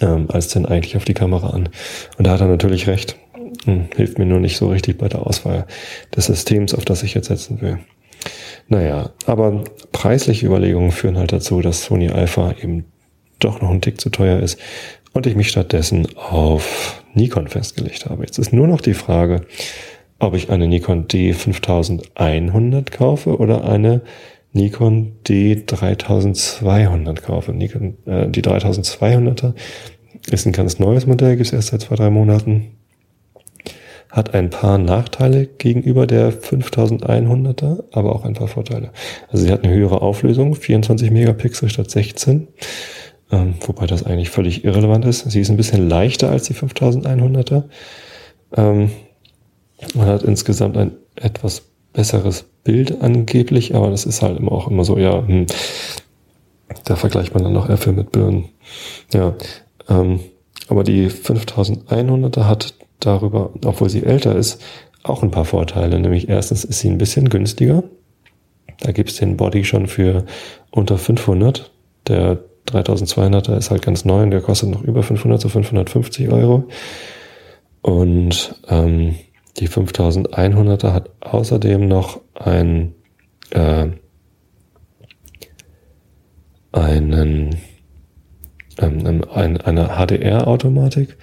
ähm, 0.00 0.26
als 0.28 0.48
denn 0.48 0.66
eigentlich 0.66 0.96
auf 0.96 1.04
die 1.04 1.14
Kamera 1.14 1.50
an. 1.50 1.68
Und 2.18 2.26
da 2.26 2.32
hat 2.32 2.40
er 2.40 2.48
natürlich 2.48 2.86
recht. 2.86 3.16
Hm, 3.64 3.86
hilft 3.94 4.18
mir 4.18 4.26
nur 4.26 4.40
nicht 4.40 4.56
so 4.56 4.68
richtig 4.68 4.98
bei 4.98 5.08
der 5.08 5.26
Auswahl 5.26 5.66
des 6.14 6.26
Systems, 6.26 6.74
auf 6.74 6.84
das 6.84 7.02
ich 7.02 7.14
jetzt 7.14 7.28
setzen 7.28 7.60
will. 7.60 7.78
Naja, 8.68 9.10
aber 9.26 9.64
preisliche 9.92 10.46
Überlegungen 10.46 10.90
führen 10.90 11.18
halt 11.18 11.32
dazu, 11.32 11.60
dass 11.60 11.84
Sony 11.84 12.08
Alpha 12.08 12.54
eben 12.62 12.84
doch 13.38 13.60
noch 13.60 13.70
ein 13.70 13.80
Tick 13.80 14.00
zu 14.00 14.10
teuer 14.10 14.40
ist 14.40 14.58
und 15.12 15.26
ich 15.26 15.36
mich 15.36 15.48
stattdessen 15.48 16.08
auf 16.16 17.02
Nikon 17.14 17.48
festgelegt 17.48 18.06
habe. 18.06 18.22
Jetzt 18.24 18.38
ist 18.38 18.52
nur 18.52 18.66
noch 18.66 18.80
die 18.80 18.94
Frage, 18.94 19.42
ob 20.18 20.34
ich 20.34 20.50
eine 20.50 20.66
Nikon 20.66 21.06
D5100 21.06 22.90
kaufe 22.90 23.36
oder 23.38 23.64
eine 23.64 24.00
Nikon 24.54 25.12
D3200 25.26 27.20
kaufe. 27.20 27.52
Nikon, 27.52 27.98
äh, 28.06 28.28
die 28.28 28.42
3200er 28.42 29.52
ist 30.30 30.46
ein 30.46 30.52
ganz 30.52 30.78
neues 30.78 31.06
Modell, 31.06 31.36
gibt 31.36 31.48
es 31.48 31.52
erst 31.52 31.68
seit 31.68 31.82
zwei, 31.82 31.96
drei 31.96 32.08
Monaten. 32.08 32.70
Hat 34.08 34.32
ein 34.32 34.48
paar 34.48 34.78
Nachteile 34.78 35.46
gegenüber 35.46 36.06
der 36.06 36.32
5100er, 36.32 37.82
aber 37.92 38.14
auch 38.14 38.24
ein 38.24 38.34
paar 38.34 38.48
Vorteile. 38.48 38.90
Also 39.28 39.44
sie 39.44 39.52
hat 39.52 39.64
eine 39.64 39.74
höhere 39.74 40.00
Auflösung, 40.00 40.54
24 40.54 41.10
Megapixel 41.10 41.68
statt 41.68 41.90
16 41.90 42.48
ähm, 43.34 43.54
wobei 43.60 43.86
das 43.86 44.04
eigentlich 44.04 44.30
völlig 44.30 44.64
irrelevant 44.64 45.04
ist. 45.04 45.30
Sie 45.30 45.40
ist 45.40 45.50
ein 45.50 45.56
bisschen 45.56 45.88
leichter 45.88 46.30
als 46.30 46.44
die 46.44 46.54
5100er. 46.54 47.64
Ähm, 48.56 48.90
man 49.94 50.06
hat 50.06 50.22
insgesamt 50.22 50.76
ein 50.76 50.92
etwas 51.16 51.62
besseres 51.92 52.46
Bild 52.64 53.02
angeblich, 53.02 53.74
aber 53.74 53.90
das 53.90 54.06
ist 54.06 54.22
halt 54.22 54.38
immer 54.38 54.52
auch 54.52 54.68
immer 54.68 54.84
so, 54.84 54.98
ja, 54.98 55.26
hm, 55.26 55.46
da 56.84 56.96
vergleicht 56.96 57.34
man 57.34 57.44
dann 57.44 57.52
noch 57.52 57.68
Äpfel 57.68 57.92
mit 57.92 58.10
Birnen. 58.10 58.46
Ja, 59.12 59.34
ähm, 59.88 60.20
aber 60.68 60.82
die 60.82 61.08
5100er 61.08 62.44
hat 62.44 62.74
darüber, 63.00 63.50
obwohl 63.64 63.90
sie 63.90 64.02
älter 64.02 64.34
ist, 64.34 64.62
auch 65.02 65.22
ein 65.22 65.30
paar 65.30 65.44
Vorteile. 65.44 66.00
Nämlich 66.00 66.28
erstens 66.28 66.64
ist 66.64 66.80
sie 66.80 66.88
ein 66.88 66.98
bisschen 66.98 67.28
günstiger. 67.28 67.84
Da 68.80 68.92
gibt's 68.92 69.16
den 69.16 69.36
Body 69.36 69.64
schon 69.64 69.86
für 69.86 70.24
unter 70.70 70.98
500. 70.98 71.70
Der 72.08 72.38
3200er 72.68 73.56
ist 73.56 73.70
halt 73.70 73.82
ganz 73.82 74.04
neu 74.04 74.22
und 74.22 74.30
der 74.30 74.40
kostet 74.40 74.70
noch 74.70 74.82
über 74.82 75.02
500 75.02 75.40
zu 75.40 75.48
550 75.48 76.30
Euro. 76.30 76.64
Und 77.82 78.54
ähm, 78.68 79.16
die 79.58 79.68
5100er 79.68 80.92
hat 80.92 81.10
außerdem 81.20 81.86
noch 81.86 82.20
ein, 82.34 82.94
äh, 83.50 83.86
einen, 86.72 87.56
ähm, 88.78 89.24
ein, 89.32 89.60
eine 89.60 89.88
HDR-Automatik. 89.88 91.16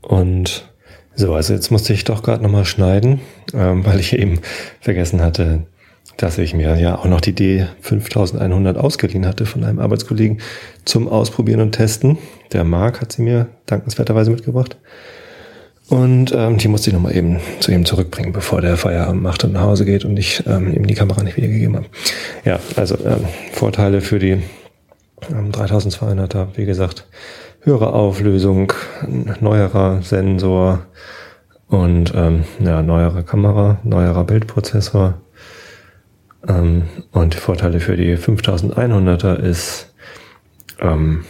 Und 0.00 0.72
so, 1.14 1.34
also 1.34 1.54
jetzt 1.54 1.70
musste 1.70 1.92
ich 1.92 2.04
doch 2.04 2.22
gerade 2.22 2.42
nochmal 2.42 2.64
schneiden, 2.66 3.20
ähm, 3.52 3.84
weil 3.84 3.98
ich 3.98 4.12
eben 4.12 4.40
vergessen 4.80 5.22
hatte, 5.22 5.66
dass 6.16 6.38
ich 6.38 6.54
mir 6.54 6.78
ja 6.78 6.98
auch 6.98 7.06
noch 7.06 7.20
die 7.20 7.32
D5100 7.34 8.76
ausgeliehen 8.76 9.26
hatte 9.26 9.46
von 9.46 9.64
einem 9.64 9.80
Arbeitskollegen 9.80 10.40
zum 10.84 11.08
Ausprobieren 11.08 11.60
und 11.60 11.72
Testen. 11.72 12.18
Der 12.52 12.64
Marc 12.64 13.00
hat 13.00 13.12
sie 13.12 13.22
mir 13.22 13.48
dankenswerterweise 13.66 14.30
mitgebracht. 14.30 14.76
Und 15.88 16.32
ähm, 16.34 16.58
die 16.58 16.68
musste 16.68 16.90
ich 16.90 16.94
nochmal 16.94 17.16
eben 17.16 17.38
zu 17.60 17.70
ihm 17.70 17.84
zurückbringen, 17.84 18.32
bevor 18.32 18.60
der 18.60 18.76
Feierabend 18.76 19.22
macht 19.22 19.44
und 19.44 19.52
nach 19.52 19.62
Hause 19.62 19.84
geht 19.84 20.04
und 20.04 20.16
ich 20.16 20.42
ähm, 20.46 20.72
ihm 20.74 20.86
die 20.86 20.94
Kamera 20.94 21.22
nicht 21.22 21.36
wiedergegeben 21.36 21.76
habe. 21.76 21.86
Ja, 22.44 22.58
also 22.74 22.96
ähm, 23.04 23.24
Vorteile 23.52 24.00
für 24.00 24.18
die 24.18 24.42
ähm, 25.30 25.52
3200er, 25.52 26.48
wie 26.56 26.64
gesagt, 26.64 27.06
höhere 27.60 27.92
Auflösung, 27.92 28.72
neuerer 29.40 30.02
Sensor 30.02 30.86
und 31.68 32.12
ähm, 32.16 32.44
ja, 32.58 32.82
neuere 32.82 33.22
Kamera, 33.22 33.78
neuerer 33.84 34.24
Bildprozessor, 34.24 35.14
ähm, 36.48 36.84
und 37.12 37.34
Vorteile 37.34 37.80
für 37.80 37.96
die 37.96 38.16
5100er 38.16 39.36
ist 39.36 39.92
ähm, 40.80 41.24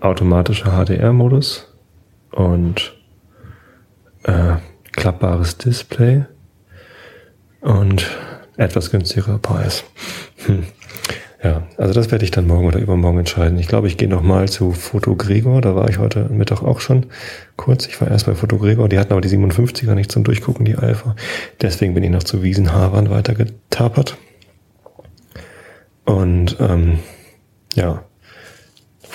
automatischer 0.00 0.72
HDR-Modus 0.72 1.67
und 2.30 2.96
äh, 4.24 4.56
klappbares 4.92 5.58
Display 5.58 6.24
und 7.60 8.06
etwas 8.56 8.90
günstigerer 8.90 9.38
Preis. 9.38 9.84
Hm. 10.46 10.64
Ja, 11.42 11.68
also 11.76 11.94
das 11.94 12.10
werde 12.10 12.24
ich 12.24 12.32
dann 12.32 12.48
morgen 12.48 12.66
oder 12.66 12.80
übermorgen 12.80 13.20
entscheiden. 13.20 13.58
Ich 13.58 13.68
glaube, 13.68 13.86
ich 13.86 13.96
gehe 13.96 14.08
nochmal 14.08 14.48
zu 14.48 14.72
Foto 14.72 15.14
Gregor. 15.14 15.60
Da 15.60 15.76
war 15.76 15.88
ich 15.88 15.98
heute 15.98 16.24
Mittag 16.30 16.62
auch 16.62 16.80
schon 16.80 17.06
kurz. 17.56 17.86
Ich 17.86 18.00
war 18.00 18.08
erst 18.08 18.26
bei 18.26 18.34
Foto 18.34 18.58
Gregor. 18.58 18.88
Die 18.88 18.98
hatten 18.98 19.12
aber 19.12 19.20
die 19.20 19.28
57er 19.28 19.94
nicht 19.94 20.10
zum 20.10 20.24
Durchgucken, 20.24 20.64
die 20.64 20.74
Alpha. 20.74 21.14
Deswegen 21.62 21.94
bin 21.94 22.02
ich 22.02 22.10
noch 22.10 22.24
zu 22.24 22.42
Wiesenhavern 22.42 23.10
weitergetapert. 23.10 24.16
Und 26.04 26.56
ähm, 26.58 26.98
ja, 27.74 28.02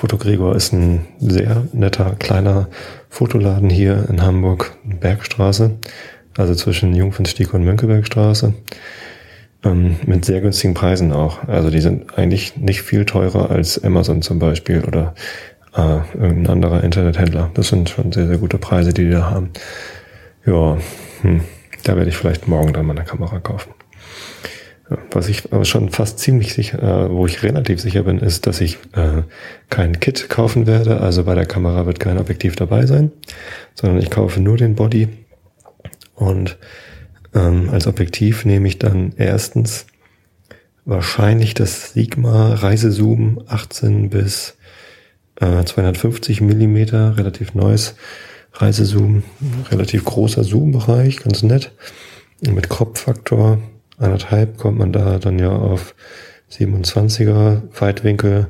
Foto 0.04 0.18
Gregor 0.18 0.54
ist 0.54 0.74
ein 0.74 1.06
sehr 1.18 1.64
netter 1.72 2.18
kleiner 2.20 2.68
Fotoladen 3.08 3.70
hier 3.70 4.06
in 4.10 4.22
Hamburg, 4.22 4.76
Bergstraße, 4.84 5.78
also 6.36 6.56
zwischen 6.56 6.94
Jungfernstieg 6.94 7.54
und 7.54 7.64
Mönckebergstraße. 7.64 8.54
Ähm, 9.64 9.96
mit 10.06 10.26
sehr 10.26 10.42
günstigen 10.42 10.74
Preisen 10.74 11.14
auch. 11.14 11.48
Also 11.48 11.70
die 11.70 11.80
sind 11.80 12.18
eigentlich 12.18 12.58
nicht 12.58 12.82
viel 12.82 13.06
teurer 13.06 13.50
als 13.50 13.82
Amazon 13.82 14.22
zum 14.22 14.40
Beispiel 14.40 14.84
oder 14.84 15.16
äh, 15.74 16.00
irgendein 16.22 16.50
anderer 16.50 16.84
Internethändler. 16.84 17.52
Das 17.54 17.70
sind 17.70 17.90
schon 17.90 18.12
sehr, 18.12 18.28
sehr 18.28 18.40
gute 18.40 18.58
Preise, 18.58 18.92
die 18.92 19.06
die 19.06 19.12
da 19.12 19.32
haben. 19.32 19.52
Ja, 20.46 20.80
hm, 21.22 21.46
da 21.86 21.96
werde 21.96 22.10
ich 22.10 22.18
vielleicht 22.18 22.50
morgen 22.50 22.74
dann 22.74 22.86
mal 22.86 22.98
eine 22.98 23.06
Kamera 23.06 23.40
kaufen. 23.40 23.72
Was 25.12 25.30
ich 25.30 25.44
schon 25.64 25.90
fast 25.90 26.20
ziemlich 26.20 26.54
sicher, 26.54 26.82
äh, 26.82 27.10
wo 27.12 27.26
ich 27.26 27.44
relativ 27.44 27.82
sicher 27.82 28.04
bin, 28.04 28.20
ist, 28.20 28.48
dass 28.48 28.62
ich 28.62 28.78
äh, 28.94 29.24
kein 29.70 30.00
Kit 30.00 30.30
kaufen 30.30 30.68
werde. 30.68 31.02
Also 31.02 31.24
bei 31.24 31.36
der 31.36 31.46
Kamera 31.46 31.86
wird 31.86 32.00
kein 32.00 32.18
Objektiv 32.18 32.56
dabei 32.56 32.86
sein, 32.86 33.12
sondern 33.76 34.00
ich 34.00 34.10
kaufe 34.10 34.40
nur 34.40 34.58
den 34.58 34.76
Body 34.76 35.08
und 36.16 36.58
ähm, 37.34 37.70
als 37.72 37.88
Objektiv 37.88 38.46
nehme 38.46 38.68
ich 38.68 38.80
dann 38.80 39.14
erstens 39.18 39.88
wahrscheinlich 40.86 41.54
das 41.54 41.94
Sigma 41.94 42.54
Reisezoom 42.54 43.44
18 43.48 44.10
bis 44.10 44.58
äh, 45.40 45.64
250 45.64 46.42
Millimeter, 46.42 47.18
relativ 47.18 47.56
neues 47.56 47.96
Reisezoom, 48.54 49.24
relativ 49.72 50.06
großer 50.06 50.44
Zoom-Bereich, 50.44 51.18
ganz 51.18 51.42
nett. 51.42 51.72
mit 52.42 52.70
Crop-Faktor 52.70 53.60
anderthalb 53.98 54.58
kommt 54.58 54.78
man 54.78 54.92
da 54.92 55.20
dann 55.20 55.40
ja 55.40 55.50
auf 55.50 55.96
27er 56.52 57.62
Weitwinkel 57.80 58.48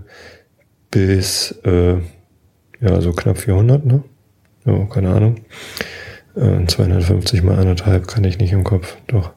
bis 0.91 1.51
äh, 1.63 1.97
ja 2.81 3.01
so 3.01 3.13
knapp 3.13 3.37
400, 3.37 3.85
ne? 3.85 4.03
Ja, 4.65 4.85
keine 4.85 5.13
Ahnung. 5.13 5.41
250 6.35 7.39
äh, 7.39 7.43
mal 7.43 7.59
anderthalb 7.59 8.07
kann 8.07 8.23
ich 8.23 8.39
nicht 8.39 8.53
im 8.53 8.63
Kopf, 8.63 8.97
doch. 9.07 9.31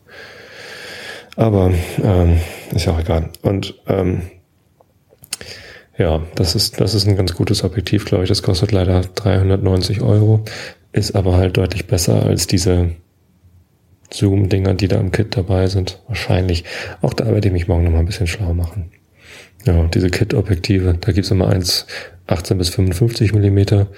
Aber 1.37 1.73
ähm, 2.03 2.41
ist 2.75 2.87
ja 2.87 2.93
auch 2.93 3.01
egal. 3.01 3.29
Und 3.43 3.75
ähm, 3.87 4.23
ja, 5.99 6.23
das 6.35 6.55
ist, 6.55 6.81
das 6.81 6.95
ist 6.95 7.07
ein 7.07 7.17
ganz 7.17 7.35
gutes 7.35 7.65
Objektiv, 7.65 8.05
glaube 8.07 8.25
ich. 8.25 8.29
Das 8.29 8.43
kostet 8.43 8.73
leider 8.73 9.03
390 9.03 10.01
Euro, 10.01 10.45
ist 10.93 11.15
aber 11.15 11.37
halt 11.37 11.57
deutlich 11.57 11.87
besser 11.87 12.25
als 12.25 12.47
diese 12.47 12.93
Zoom-Dinger, 14.13 14.75
die 14.75 14.89
da 14.89 14.99
im 14.99 15.13
Kit 15.13 15.37
dabei 15.37 15.67
sind. 15.67 16.01
Wahrscheinlich. 16.09 16.65
Auch 17.03 17.13
da 17.13 17.27
werde 17.27 17.49
ich 17.49 17.53
mich 17.53 17.69
morgen 17.69 17.85
noch 17.85 17.93
mal 17.93 18.01
ein 18.01 18.07
bisschen 18.07 18.27
schlau 18.27 18.55
machen. 18.55 18.91
Ja, 19.65 19.85
diese 19.89 20.11
Kit-Objektive, 20.11 20.95
da 21.01 21.13
gibt's 21.13 21.31
immer 21.31 21.49
eins 21.49 21.87
18 22.27 22.59
bis 22.59 22.69
55 22.71 23.33
Millimeter. 23.33 23.89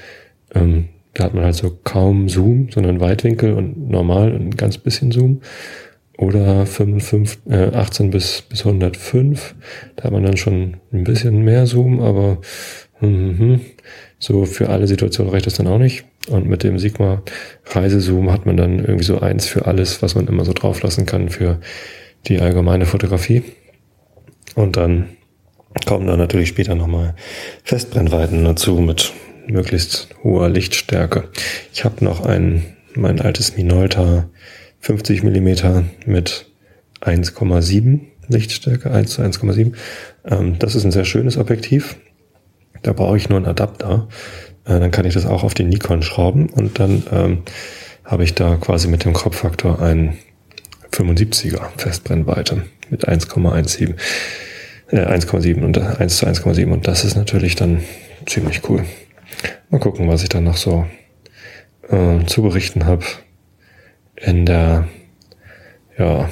Ähm, 0.55 0.89
da 1.15 1.25
hat 1.25 1.35
man 1.35 1.45
halt 1.45 1.57
so 1.57 1.77
kaum 1.85 2.29
Zoom, 2.29 2.69
sondern 2.71 3.01
Weitwinkel 3.01 3.53
und 3.53 3.91
normal 3.91 4.33
und 4.33 4.41
ein 4.41 4.57
ganz 4.57 4.79
bisschen 4.79 5.13
Zoom. 5.13 5.43
Oder 6.17 6.67
55, 6.67 7.39
äh, 7.49 7.71
18 7.75 8.11
bis, 8.11 8.43
bis 8.43 8.65
105. 8.65 9.55
Da 9.97 10.05
hat 10.05 10.13
man 10.13 10.25
dann 10.25 10.37
schon 10.37 10.79
ein 10.93 11.05
bisschen 11.05 11.45
mehr 11.45 11.67
Zoom, 11.67 12.01
aber 12.01 12.39
mm, 13.01 13.57
so 14.19 14.45
für 14.45 14.69
alle 14.69 14.87
Situationen 14.87 15.33
reicht 15.33 15.47
das 15.47 15.55
dann 15.55 15.69
auch 15.69 15.79
nicht. 15.79 16.05
Und 16.29 16.47
mit 16.47 16.63
dem 16.63 16.79
Sigma 16.79 17.23
Reisezoom 17.67 18.31
hat 18.33 18.47
man 18.47 18.57
dann 18.57 18.79
irgendwie 18.81 19.05
so 19.05 19.21
eins 19.21 19.47
für 19.47 19.67
alles, 19.67 20.03
was 20.03 20.15
man 20.15 20.27
immer 20.27 20.45
so 20.45 20.53
drauf 20.53 20.83
lassen 20.83 21.07
kann 21.07 21.29
für 21.29 21.61
die 22.27 22.41
allgemeine 22.41 22.87
Fotografie. 22.87 23.43
Und 24.55 24.77
dann 24.77 25.11
kommen 25.87 26.07
dann 26.07 26.19
natürlich 26.19 26.49
später 26.49 26.75
nochmal 26.75 27.15
Festbrennweiten 27.65 28.45
dazu 28.45 28.79
mit 28.81 29.13
möglichst 29.47 30.09
hoher 30.23 30.49
Lichtstärke. 30.49 31.29
Ich 31.73 31.85
habe 31.85 32.05
noch 32.05 32.25
ein, 32.25 32.77
mein 32.95 33.21
altes 33.21 33.57
Minolta 33.57 34.29
50 34.81 35.23
Millimeter 35.23 35.85
mit 36.07 36.47
1,7 37.01 38.01
Lichtstärke, 38.29 38.91
1 38.91 39.11
zu 39.11 39.23
1,7. 39.23 39.73
Ähm, 40.25 40.59
das 40.59 40.75
ist 40.75 40.85
ein 40.85 40.93
sehr 40.93 41.05
schönes 41.05 41.39
Objektiv. 41.39 41.97
Da 42.83 42.93
brauche 42.93 43.17
ich 43.17 43.29
nur 43.29 43.39
einen 43.39 43.47
Adapter. 43.47 44.09
Äh, 44.69 44.79
dann 44.79 44.91
kann 44.91 45.07
ich 45.07 45.15
das 45.15 45.27
auch 45.27 45.43
auf 45.43 45.55
den 45.55 45.69
Nikon 45.69 46.03
schrauben 46.03 46.49
und 46.51 46.79
dann 46.79 47.03
ähm, 47.11 47.43
habe 48.05 48.25
ich 48.25 48.35
da 48.35 48.57
quasi 48.57 48.89
mit 48.89 49.05
dem 49.05 49.13
Kropffaktor 49.13 49.81
ein 49.81 50.19
75er 50.93 51.61
Festbrennweite 51.77 52.65
mit 52.91 53.09
1,17 53.09 53.95
äh, 54.91 54.97
1,7 54.97 55.63
und 55.63 55.79
1 55.79 56.17
zu 56.17 56.27
1,7 56.27 56.71
und 56.71 56.87
das 56.87 57.05
ist 57.05 57.17
natürlich 57.17 57.57
dann 57.57 57.83
ziemlich 58.27 58.69
cool. 58.69 58.85
Mal 59.71 59.81
gucken, 59.81 60.09
was 60.09 60.23
ich 60.23 60.29
dann 60.29 60.45
noch 60.45 60.57
so 60.57 60.87
äh, 61.89 62.25
zu 62.27 62.43
berichten 62.43 62.87
habe 62.87 63.05
in 64.17 64.47
der 64.47 64.89
ja 65.99 66.29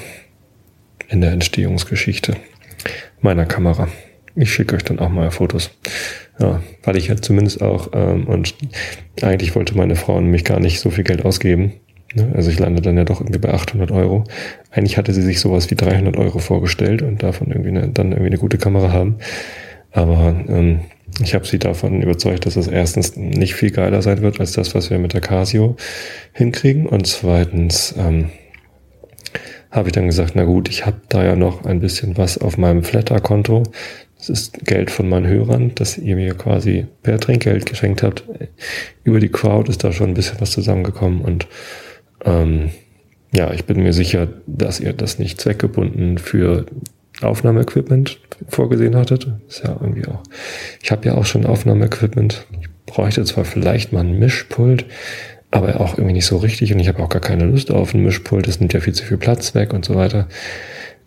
in 1.08 1.20
der 1.20 1.32
Entstehungsgeschichte 1.32 2.36
meiner 3.20 3.46
Kamera. 3.46 3.88
Ich 4.34 4.52
schicke 4.52 4.76
euch 4.76 4.84
dann 4.84 4.98
auch 4.98 5.08
mal 5.08 5.30
Fotos. 5.30 5.70
Ja, 6.38 6.62
weil 6.82 6.96
ich 6.96 7.08
halt 7.08 7.24
zumindest 7.24 7.62
auch, 7.62 7.90
ähm, 7.94 8.26
und 8.26 8.54
eigentlich 9.22 9.54
wollte 9.54 9.76
meine 9.76 9.96
Frau 9.96 10.20
nämlich 10.20 10.44
gar 10.44 10.60
nicht 10.60 10.80
so 10.80 10.90
viel 10.90 11.04
Geld 11.04 11.24
ausgeben. 11.24 11.72
Ne? 12.14 12.32
Also 12.34 12.50
ich 12.50 12.58
lande 12.58 12.82
dann 12.82 12.96
ja 12.96 13.04
doch 13.04 13.20
irgendwie 13.20 13.38
bei 13.38 13.52
800 13.52 13.90
Euro. 13.90 14.24
Eigentlich 14.70 14.98
hatte 14.98 15.14
sie 15.14 15.22
sich 15.22 15.40
sowas 15.40 15.70
wie 15.70 15.76
300 15.76 16.16
Euro 16.16 16.38
vorgestellt 16.38 17.02
und 17.02 17.22
davon 17.22 17.48
irgendwie 17.48 17.70
eine, 17.70 17.88
dann 17.88 18.12
irgendwie 18.12 18.30
eine 18.30 18.38
gute 18.38 18.58
Kamera 18.58 18.92
haben. 18.92 19.16
Aber 19.92 20.44
ähm, 20.48 20.80
ich 21.22 21.34
habe 21.34 21.46
sie 21.46 21.58
davon 21.58 22.02
überzeugt, 22.02 22.44
dass 22.44 22.56
es 22.56 22.68
erstens 22.68 23.16
nicht 23.16 23.54
viel 23.54 23.70
geiler 23.70 24.02
sein 24.02 24.20
wird 24.20 24.40
als 24.40 24.52
das, 24.52 24.74
was 24.74 24.90
wir 24.90 24.98
mit 24.98 25.14
der 25.14 25.22
Casio 25.22 25.76
hinkriegen. 26.32 26.86
Und 26.86 27.06
zweitens 27.06 27.94
ähm, 27.96 28.30
habe 29.70 29.88
ich 29.88 29.92
dann 29.92 30.06
gesagt, 30.06 30.32
na 30.34 30.44
gut, 30.44 30.68
ich 30.68 30.84
habe 30.84 31.00
da 31.08 31.24
ja 31.24 31.36
noch 31.36 31.64
ein 31.64 31.80
bisschen 31.80 32.16
was 32.16 32.38
auf 32.38 32.58
meinem 32.58 32.82
Flatter-Konto. 32.82 33.62
Das 34.26 34.40
ist 34.40 34.64
Geld 34.64 34.90
von 34.90 35.08
meinen 35.08 35.28
Hörern, 35.28 35.72
dass 35.76 35.98
ihr 35.98 36.16
mir 36.16 36.34
quasi 36.34 36.86
per 37.02 37.20
Trinkgeld 37.20 37.64
geschenkt 37.64 38.02
habt. 38.02 38.24
Über 39.04 39.20
die 39.20 39.28
Crowd 39.28 39.70
ist 39.70 39.84
da 39.84 39.92
schon 39.92 40.10
ein 40.10 40.14
bisschen 40.14 40.40
was 40.40 40.50
zusammengekommen 40.50 41.20
und 41.20 41.46
ähm, 42.24 42.70
ja, 43.32 43.52
ich 43.52 43.66
bin 43.66 43.82
mir 43.82 43.92
sicher, 43.92 44.28
dass 44.46 44.80
ihr 44.80 44.92
das 44.92 45.18
nicht 45.18 45.40
zweckgebunden 45.40 46.18
für 46.18 46.66
Aufnahmeequipment 47.22 48.18
vorgesehen 48.48 48.96
hattet. 48.96 49.28
Ist 49.48 49.62
ja 49.64 49.76
irgendwie 49.80 50.06
auch. 50.06 50.22
Ich 50.82 50.90
habe 50.90 51.06
ja 51.06 51.14
auch 51.14 51.26
schon 51.26 51.46
Aufnahmeequipment. 51.46 52.46
Ich 52.60 52.68
bräuchte 52.86 53.24
zwar 53.24 53.44
vielleicht 53.44 53.92
mal 53.92 54.00
ein 54.00 54.18
Mischpult, 54.18 54.86
aber 55.50 55.80
auch 55.80 55.98
irgendwie 55.98 56.14
nicht 56.14 56.26
so 56.26 56.38
richtig 56.38 56.72
und 56.72 56.80
ich 56.80 56.88
habe 56.88 57.02
auch 57.02 57.08
gar 57.08 57.22
keine 57.22 57.44
Lust 57.44 57.70
auf 57.70 57.94
ein 57.94 58.02
Mischpult. 58.02 58.48
Das 58.48 58.58
nimmt 58.58 58.72
ja 58.72 58.80
viel 58.80 58.94
zu 58.94 59.04
viel 59.04 59.18
Platz 59.18 59.54
weg 59.54 59.72
und 59.72 59.84
so 59.84 59.94
weiter. 59.94 60.26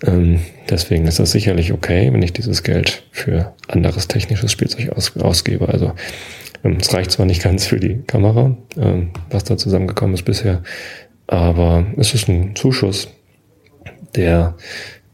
Ähm, 0.06 0.40
deswegen 0.70 1.06
ist 1.08 1.20
das 1.20 1.32
sicherlich 1.32 1.74
okay, 1.74 2.12
wenn 2.14 2.22
ich 2.22 2.34
dieses 2.34 2.64
Geld 2.64 3.04
für 3.12 3.54
anderes 3.68 4.08
technisches 4.08 4.52
Spielzeug 4.52 4.92
aus, 4.94 5.16
ausgebe. 5.18 5.68
Also 5.68 5.94
ähm, 6.64 6.78
es 6.80 6.94
reicht 6.94 7.12
zwar 7.12 7.26
nicht 7.26 7.44
ganz 7.44 7.66
für 7.66 7.80
die 7.80 8.02
Kamera, 8.08 8.56
ähm, 8.78 9.12
was 9.30 9.44
da 9.44 9.58
zusammengekommen 9.58 10.14
ist 10.14 10.24
bisher, 10.24 10.64
aber 11.28 11.86
es 11.98 12.14
ist 12.14 12.28
ein 12.30 12.56
Zuschuss, 12.56 13.10
der 14.16 14.56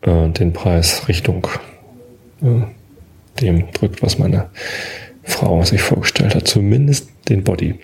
äh, 0.02 0.30
den 0.30 0.54
Preis 0.54 1.08
Richtung 1.08 1.48
äh, 2.42 3.42
dem 3.42 3.72
drückt, 3.72 4.02
was 4.02 4.18
meine 4.18 4.50
Frau 5.24 5.64
sich 5.64 5.82
vorgestellt 5.82 6.36
hat. 6.36 6.48
Zumindest 6.48 7.10
den 7.28 7.44
Body. 7.44 7.76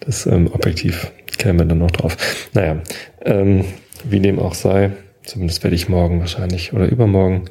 Das 0.00 0.26
ähm, 0.26 0.48
Objektiv 0.52 1.10
käme 1.38 1.66
dann 1.66 1.78
noch 1.78 1.90
drauf. 1.90 2.16
Naja, 2.52 2.80
ähm, 3.24 3.64
wie 4.04 4.20
dem 4.20 4.38
auch 4.38 4.54
sei, 4.54 4.92
Zumindest 5.26 5.64
werde 5.64 5.74
ich 5.74 5.88
morgen 5.88 6.20
wahrscheinlich 6.20 6.72
oder 6.72 6.86
übermorgen 6.86 7.46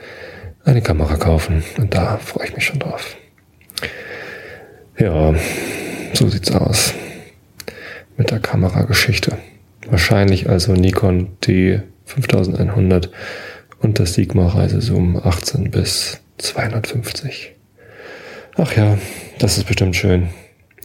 eine 0.63 0.81
Kamera 0.81 1.17
kaufen. 1.17 1.63
Und 1.77 1.93
da 1.93 2.17
freue 2.17 2.47
ich 2.47 2.55
mich 2.55 2.65
schon 2.65 2.79
drauf. 2.79 3.17
Ja, 4.97 5.35
so 6.13 6.29
sieht's 6.29 6.51
aus. 6.51 6.93
Mit 8.17 8.31
der 8.31 8.39
Kamerageschichte. 8.39 9.37
Wahrscheinlich 9.87 10.49
also 10.49 10.71
Nikon 10.71 11.37
D5100 11.43 13.09
und 13.81 13.99
das 13.99 14.13
Sigma 14.13 14.47
Reisezoom 14.47 15.17
18 15.21 15.69
bis 15.69 16.21
250. 16.37 17.53
Ach 18.55 18.73
ja, 18.75 18.97
das 19.37 19.57
ist 19.57 19.65
bestimmt 19.65 19.97
schön. 19.97 20.29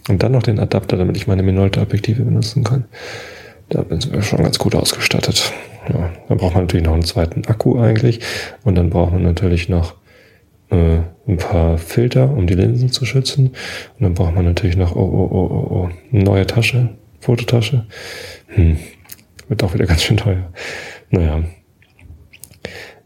Und 0.09 0.23
dann 0.23 0.33
noch 0.33 0.43
den 0.43 0.59
Adapter, 0.59 0.97
damit 0.97 1.15
ich 1.15 1.25
meine 1.25 1.41
Minolta-Objektive 1.41 2.23
benutzen 2.23 2.65
kann. 2.65 2.85
Da 3.69 3.81
bin 3.83 3.99
ich 3.99 4.25
schon 4.25 4.43
ganz 4.43 4.59
gut 4.59 4.75
ausgestattet. 4.75 5.53
Ja, 5.89 6.11
dann 6.27 6.37
braucht 6.37 6.53
man 6.53 6.63
natürlich 6.63 6.85
noch 6.85 6.93
einen 6.93 7.03
zweiten 7.03 7.45
Akku 7.45 7.79
eigentlich. 7.79 8.19
Und 8.63 8.75
dann 8.75 8.89
braucht 8.89 9.13
man 9.13 9.23
natürlich 9.23 9.69
noch 9.69 9.95
äh, 10.69 10.99
ein 11.27 11.37
paar 11.37 11.77
Filter, 11.77 12.31
um 12.31 12.47
die 12.47 12.53
Linsen 12.53 12.91
zu 12.91 13.05
schützen. 13.05 13.47
Und 13.47 14.01
dann 14.01 14.13
braucht 14.13 14.35
man 14.35 14.45
natürlich 14.45 14.77
noch, 14.77 14.95
oh, 14.95 14.99
oh, 14.99 15.29
oh, 15.31 15.49
oh, 15.51 15.75
oh, 15.75 15.89
eine 16.11 16.23
neue 16.23 16.45
Tasche, 16.45 16.89
Fototasche. 17.19 17.85
Hm, 18.47 18.77
wird 19.47 19.63
auch 19.63 19.73
wieder 19.73 19.85
ganz 19.87 20.03
schön 20.03 20.17
teuer. 20.17 20.51
Naja. 21.09 21.43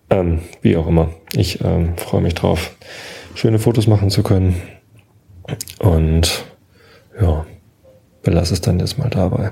Ähm, 0.10 0.40
wie 0.62 0.78
auch 0.78 0.88
immer. 0.88 1.10
Ich 1.36 1.64
ähm, 1.64 1.98
freue 1.98 2.22
mich 2.22 2.36
drauf, 2.36 2.76
schöne 3.34 3.60
Fotos 3.60 3.88
machen 3.88 4.10
zu 4.10 4.22
können. 4.22 4.56
Und 5.80 6.46
ja, 7.20 7.46
belasse 8.22 8.54
es 8.54 8.62
dann 8.62 8.80
jetzt 8.80 8.98
mal 8.98 9.10
dabei. 9.10 9.52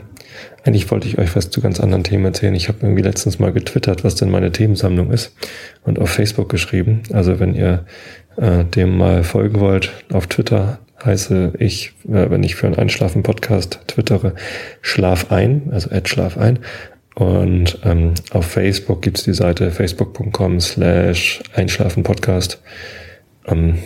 Eigentlich 0.64 0.90
wollte 0.92 1.08
ich 1.08 1.18
euch 1.18 1.36
was 1.36 1.50
zu 1.50 1.60
ganz 1.62 1.80
anderen 1.80 2.04
Themen 2.04 2.26
erzählen. 2.26 2.56
Ich 2.56 2.70
habe 2.70 2.80
irgendwie 2.82 3.02
letztens 3.02 3.38
mal 3.38 3.52
getwittert, 3.52 4.04
was 4.04 4.16
denn 4.16 4.32
meine 4.32 4.52
Themensammlung 4.52 5.12
ist 5.12 5.36
und 5.84 6.00
auf 6.00 6.10
Facebook 6.10 6.48
geschrieben. 6.50 7.04
Also 7.12 7.40
wenn 7.40 7.54
ihr 7.54 7.86
äh, 8.38 8.64
dem 8.64 8.98
mal 8.98 9.24
folgen 9.24 9.60
wollt, 9.60 9.92
auf 10.12 10.28
Twitter 10.28 10.80
heiße 11.04 11.54
ich, 11.60 11.94
äh, 12.08 12.30
wenn 12.30 12.44
ich 12.44 12.56
für 12.56 12.68
einen 12.68 12.78
Einschlafen-Podcast 12.78 13.80
twittere, 13.88 14.36
Schlaf 14.82 15.32
ein, 15.32 15.70
also 15.72 15.92
Ad 15.92 16.08
Schlaf 16.08 16.38
ein. 16.38 16.60
Und 17.16 17.80
ähm, 17.84 18.14
auf 18.32 18.46
Facebook 18.46 19.02
gibt's 19.02 19.24
die 19.24 19.34
Seite 19.34 19.70
facebook.com 19.70 20.60
slash 20.60 21.44
Einschlafen-Podcast. 21.54 22.62
Ähm, 23.46 23.80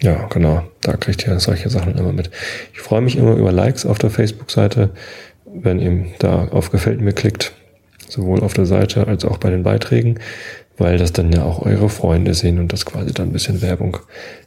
ja, 0.00 0.26
genau, 0.26 0.64
da 0.82 0.96
kriegt 0.96 1.26
ihr 1.26 1.38
solche 1.38 1.70
Sachen 1.70 1.96
immer 1.96 2.12
mit. 2.12 2.30
Ich 2.74 2.80
freue 2.80 3.00
mich 3.00 3.16
immer 3.16 3.36
über 3.36 3.52
Likes 3.52 3.86
auf 3.86 3.98
der 3.98 4.10
Facebook-Seite 4.10 4.90
wenn 5.54 5.78
ihr 5.78 6.06
da 6.18 6.48
auf 6.48 6.70
Gefällt 6.70 7.00
mir 7.00 7.12
klickt, 7.12 7.52
sowohl 8.08 8.40
auf 8.40 8.54
der 8.54 8.66
Seite 8.66 9.06
als 9.06 9.24
auch 9.24 9.38
bei 9.38 9.50
den 9.50 9.62
Beiträgen, 9.62 10.18
weil 10.78 10.98
das 10.98 11.12
dann 11.12 11.32
ja 11.32 11.44
auch 11.44 11.62
eure 11.62 11.88
Freunde 11.88 12.34
sehen 12.34 12.58
und 12.58 12.72
das 12.72 12.86
quasi 12.86 13.12
dann 13.12 13.28
ein 13.28 13.32
bisschen 13.32 13.62
Werbung 13.62 13.98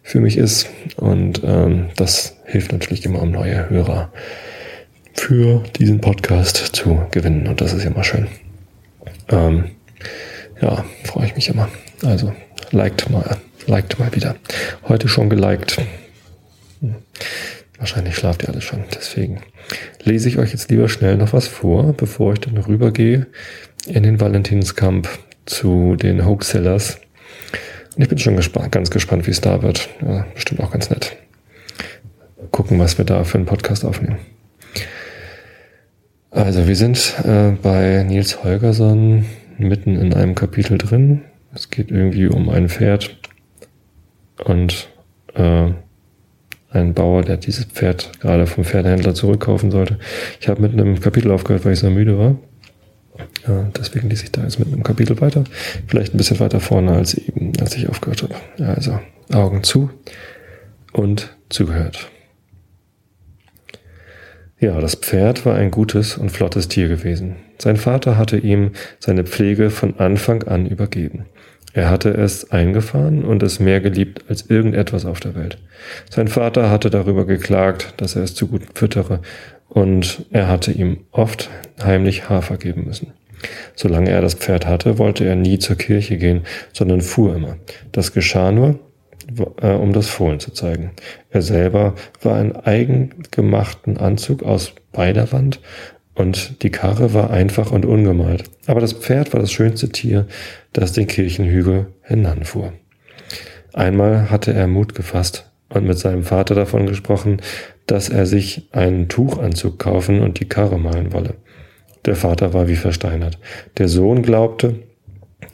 für 0.04 0.20
mich 0.20 0.38
ist. 0.38 0.70
Und 0.98 1.42
ähm, 1.44 1.88
das 1.96 2.38
hilft 2.46 2.72
natürlich 2.72 3.06
immer, 3.06 3.22
um 3.22 3.32
neue 3.32 3.70
Hörer 3.70 4.12
für 5.14 5.64
diesen 5.78 6.02
Podcast 6.02 6.58
zu 6.58 7.02
gewinnen. 7.12 7.48
Und 7.48 7.62
das 7.62 7.74
ist 7.74 7.86
immer 7.86 8.04
schön. 8.04 8.28
Ähm, 9.30 9.66
ja, 10.62 10.84
freue 11.04 11.28
ich 11.28 11.36
mich 11.36 11.50
immer. 11.50 11.70
Also, 12.04 12.34
liked 12.72 13.10
mal, 13.10 13.38
liked 13.68 14.00
mal 14.00 14.14
wieder. 14.14 14.36
Heute 14.88 15.08
schon 15.08 15.30
geliked. 15.30 15.78
Hm. 16.82 16.96
Wahrscheinlich 17.86 18.16
schlaft 18.16 18.42
ihr 18.42 18.50
alle 18.50 18.62
schon. 18.62 18.84
Deswegen 18.96 19.42
lese 20.02 20.28
ich 20.28 20.40
euch 20.40 20.52
jetzt 20.52 20.72
lieber 20.72 20.90
schnell 20.90 21.18
noch 21.18 21.34
was 21.34 21.48
vor, 21.48 21.94
bevor 21.94 22.34
ich 22.34 22.40
dann 22.40 22.58
rübergehe 22.58 23.28
in 23.86 24.02
den 24.02 24.20
Valentinskampf 24.20 25.20
zu 25.46 25.96
den 25.96 26.26
Hoaxellers. 26.26 26.98
Und 27.96 28.02
ich 28.02 28.10
bin 28.10 28.18
schon 28.18 28.38
gespannt, 28.38 28.72
ganz 28.72 28.90
gespannt, 28.90 29.28
wie 29.28 29.32
es 29.32 29.40
da 29.40 29.62
wird. 29.62 29.88
Ja, 30.04 30.26
bestimmt 30.34 30.62
auch 30.62 30.72
ganz 30.72 30.90
nett. 30.90 31.16
Gucken, 32.50 32.80
was 32.80 32.98
wir 32.98 33.06
da 33.06 33.24
für 33.24 33.38
einen 33.38 33.46
Podcast 33.46 33.86
aufnehmen. 33.86 34.18
Also, 36.32 36.68
wir 36.68 36.76
sind 36.76 37.14
äh, 37.24 37.52
bei 37.52 38.02
Nils 38.02 38.44
Holgersson 38.44 39.28
mitten 39.60 39.96
in 39.96 40.12
einem 40.16 40.34
Kapitel 40.34 40.80
drin. 40.80 41.22
Es 41.54 41.70
geht 41.70 41.92
irgendwie 41.92 42.26
um 42.26 42.50
ein 42.50 42.68
Pferd 42.68 43.16
und 44.44 44.90
äh, 45.36 45.70
ein 46.76 46.94
Bauer, 46.94 47.24
der 47.24 47.38
dieses 47.38 47.66
Pferd 47.66 48.12
gerade 48.20 48.46
vom 48.48 48.64
Pferdehändler 48.64 49.14
zurückkaufen 49.14 49.72
sollte. 49.72 49.98
Ich 50.40 50.48
habe 50.48 50.62
mit 50.62 50.74
einem 50.74 51.00
Kapitel 51.00 51.32
aufgehört, 51.32 51.66
weil 51.66 51.74
ich 51.74 51.80
so 51.80 51.90
müde 51.90 52.18
war. 52.18 52.36
Ja, 53.48 53.70
deswegen 53.78 54.10
lese 54.10 54.26
ich 54.26 54.32
da 54.32 54.44
jetzt 54.44 54.60
mit 54.60 54.68
einem 54.68 54.84
Kapitel 54.84 55.20
weiter. 55.22 55.44
Vielleicht 55.88 56.14
ein 56.14 56.18
bisschen 56.18 56.40
weiter 56.40 56.60
vorne 56.60 56.92
als 56.92 57.14
eben, 57.14 57.54
als 57.60 57.76
ich 57.76 57.88
aufgehört 57.88 58.24
habe. 58.24 58.36
Also 58.64 59.00
Augen 59.32 59.64
zu 59.64 59.90
und 60.92 61.36
zugehört. 61.50 62.10
Ja, 64.60 64.80
das 64.80 64.96
Pferd 64.96 65.46
war 65.46 65.56
ein 65.56 65.70
gutes 65.70 66.18
und 66.18 66.32
flottes 66.32 66.68
Tier 66.68 66.88
gewesen. 66.88 67.36
Sein 67.58 67.78
Vater 67.78 68.18
hatte 68.18 68.38
ihm 68.38 68.72
seine 69.00 69.24
Pflege 69.24 69.70
von 69.70 70.00
Anfang 70.00 70.44
an 70.44 70.66
übergeben. 70.66 71.26
Er 71.76 71.90
hatte 71.90 72.10
es 72.10 72.52
eingefahren 72.52 73.26
und 73.26 73.44
es 73.44 73.60
mehr 73.60 73.82
geliebt 73.82 74.24
als 74.30 74.50
irgendetwas 74.50 75.06
auf 75.06 75.20
der 75.20 75.36
Welt. 75.36 75.58
Sein 76.10 76.30
Vater 76.30 76.70
hatte 76.70 76.90
darüber 76.90 77.26
geklagt, 77.26 77.96
dass 77.98 78.16
er 78.16 78.24
es 78.24 78.34
zu 78.34 78.48
gut 78.48 78.62
füttere, 78.74 79.20
und 79.68 80.26
er 80.32 80.48
hatte 80.48 80.72
ihm 80.72 81.00
oft 81.12 81.50
heimlich 81.84 82.30
Hafer 82.30 82.56
geben 82.56 82.86
müssen. 82.86 83.12
Solange 83.76 84.10
er 84.10 84.22
das 84.22 84.36
Pferd 84.36 84.66
hatte, 84.66 85.00
wollte 85.00 85.26
er 85.26 85.36
nie 85.36 85.60
zur 85.60 85.76
Kirche 85.76 86.18
gehen, 86.18 86.44
sondern 86.72 87.02
fuhr 87.02 87.36
immer. 87.36 87.58
Das 87.92 88.14
geschah 88.14 88.54
nur, 88.54 88.80
äh, 89.62 89.72
um 89.72 89.92
das 89.92 90.08
Fohlen 90.08 90.40
zu 90.40 90.52
zeigen. 90.52 90.92
Er 91.30 91.42
selber 91.42 91.96
war 92.22 92.38
ein 92.38 92.56
eigengemachten 92.56 93.98
Anzug 93.98 94.44
aus 94.44 94.72
Beiderwand 94.94 95.60
und 96.16 96.64
die 96.64 96.72
Karre 96.72 97.14
war 97.14 97.30
einfach 97.30 97.72
und 97.72 97.86
ungemalt. 97.86 98.46
Aber 98.68 98.80
das 98.80 98.94
Pferd 98.94 99.34
war 99.34 99.42
das 99.42 99.52
schönste 99.52 99.90
Tier, 99.90 100.26
das 100.74 100.94
den 100.94 101.08
Kirchenhügel 101.08 101.88
hinanfuhr. 102.02 102.74
Einmal 103.74 104.32
hatte 104.32 104.54
er 104.54 104.68
Mut 104.68 104.96
gefasst 104.96 105.52
und 105.70 105.86
mit 105.86 106.00
seinem 106.00 106.24
Vater 106.24 106.56
davon 106.56 106.88
gesprochen, 106.88 107.42
dass 107.88 108.10
er 108.10 108.26
sich 108.26 108.70
einen 108.72 109.10
Tuchanzug 109.10 109.78
kaufen 109.78 110.22
und 110.22 110.40
die 110.40 110.48
Karre 110.48 110.80
malen 110.80 111.12
wolle. 111.14 111.36
Der 112.06 112.16
Vater 112.16 112.54
war 112.54 112.68
wie 112.68 112.76
versteinert. 112.76 113.38
Der 113.78 113.90
Sohn 113.90 114.22
glaubte, 114.22 114.76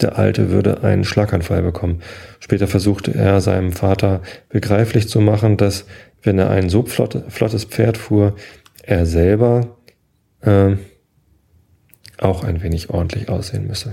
der 0.02 0.18
Alte 0.18 0.52
würde 0.52 0.84
einen 0.84 1.04
Schlaganfall 1.04 1.64
bekommen. 1.64 2.02
Später 2.40 2.68
versuchte 2.68 3.14
er 3.14 3.42
seinem 3.42 3.72
Vater 3.72 4.22
begreiflich 4.50 5.08
zu 5.08 5.20
machen, 5.20 5.58
dass 5.58 5.86
wenn 6.24 6.38
er 6.38 6.50
ein 6.50 6.70
so 6.70 6.84
flott, 6.84 7.24
flottes 7.30 7.66
Pferd 7.66 7.98
fuhr, 7.98 8.36
er 8.84 9.06
selber 9.06 9.78
äh, 10.42 10.76
auch 12.18 12.44
ein 12.44 12.62
wenig 12.62 12.90
ordentlich 12.90 13.30
aussehen 13.30 13.68
müsse. 13.68 13.92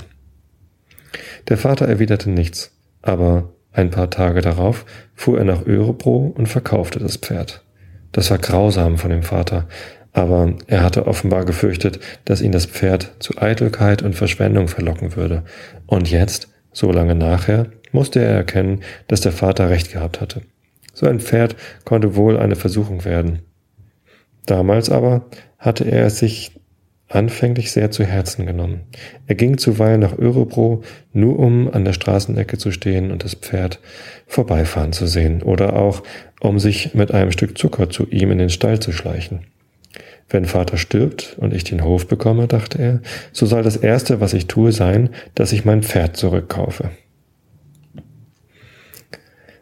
Der 1.48 1.56
Vater 1.56 1.88
erwiderte 1.88 2.30
nichts, 2.30 2.72
aber 3.02 3.52
ein 3.72 3.90
paar 3.90 4.10
Tage 4.10 4.40
darauf 4.40 4.84
fuhr 5.14 5.38
er 5.38 5.44
nach 5.44 5.66
Örebro 5.66 6.32
und 6.36 6.46
verkaufte 6.46 6.98
das 6.98 7.16
Pferd. 7.16 7.64
Das 8.12 8.30
war 8.30 8.38
grausam 8.38 8.98
von 8.98 9.10
dem 9.10 9.22
Vater, 9.22 9.68
aber 10.12 10.54
er 10.66 10.82
hatte 10.82 11.06
offenbar 11.06 11.44
gefürchtet, 11.44 12.00
dass 12.24 12.40
ihn 12.40 12.52
das 12.52 12.66
Pferd 12.66 13.12
zu 13.18 13.38
Eitelkeit 13.38 14.02
und 14.02 14.14
Verschwendung 14.14 14.68
verlocken 14.68 15.16
würde. 15.16 15.44
Und 15.86 16.10
jetzt, 16.10 16.48
so 16.72 16.90
lange 16.90 17.14
nachher, 17.14 17.66
musste 17.92 18.20
er 18.20 18.30
erkennen, 18.30 18.80
dass 19.06 19.20
der 19.20 19.32
Vater 19.32 19.70
recht 19.70 19.92
gehabt 19.92 20.20
hatte. 20.20 20.42
So 20.92 21.06
ein 21.06 21.20
Pferd 21.20 21.56
konnte 21.84 22.16
wohl 22.16 22.36
eine 22.38 22.56
Versuchung 22.56 23.04
werden. 23.04 23.40
Damals 24.46 24.90
aber 24.90 25.26
hatte 25.58 25.84
er 25.84 26.06
es 26.06 26.18
sich 26.18 26.52
anfänglich 27.08 27.72
sehr 27.72 27.90
zu 27.90 28.04
Herzen 28.04 28.46
genommen. 28.46 28.82
Er 29.26 29.34
ging 29.34 29.58
zuweilen 29.58 30.00
nach 30.00 30.18
Örebro, 30.18 30.82
nur 31.12 31.38
um 31.38 31.72
an 31.72 31.84
der 31.84 31.94
Straßenecke 31.94 32.58
zu 32.58 32.70
stehen 32.70 33.10
und 33.10 33.24
das 33.24 33.34
Pferd 33.34 33.80
vorbeifahren 34.26 34.92
zu 34.92 35.06
sehen, 35.06 35.42
oder 35.42 35.74
auch 35.74 36.02
um 36.40 36.58
sich 36.58 36.94
mit 36.94 37.12
einem 37.12 37.32
Stück 37.32 37.56
Zucker 37.56 37.88
zu 37.88 38.06
ihm 38.08 38.30
in 38.30 38.38
den 38.38 38.50
Stall 38.50 38.78
zu 38.80 38.92
schleichen. 38.92 39.40
Wenn 40.28 40.44
Vater 40.44 40.76
stirbt 40.76 41.36
und 41.38 41.54
ich 41.54 41.64
den 41.64 41.82
Hof 41.82 42.06
bekomme, 42.06 42.46
dachte 42.46 42.78
er, 42.78 43.00
so 43.32 43.46
soll 43.46 43.62
das 43.62 43.76
Erste, 43.76 44.20
was 44.20 44.34
ich 44.34 44.46
tue, 44.46 44.72
sein, 44.72 45.08
dass 45.34 45.52
ich 45.52 45.64
mein 45.64 45.82
Pferd 45.82 46.18
zurückkaufe. 46.18 46.90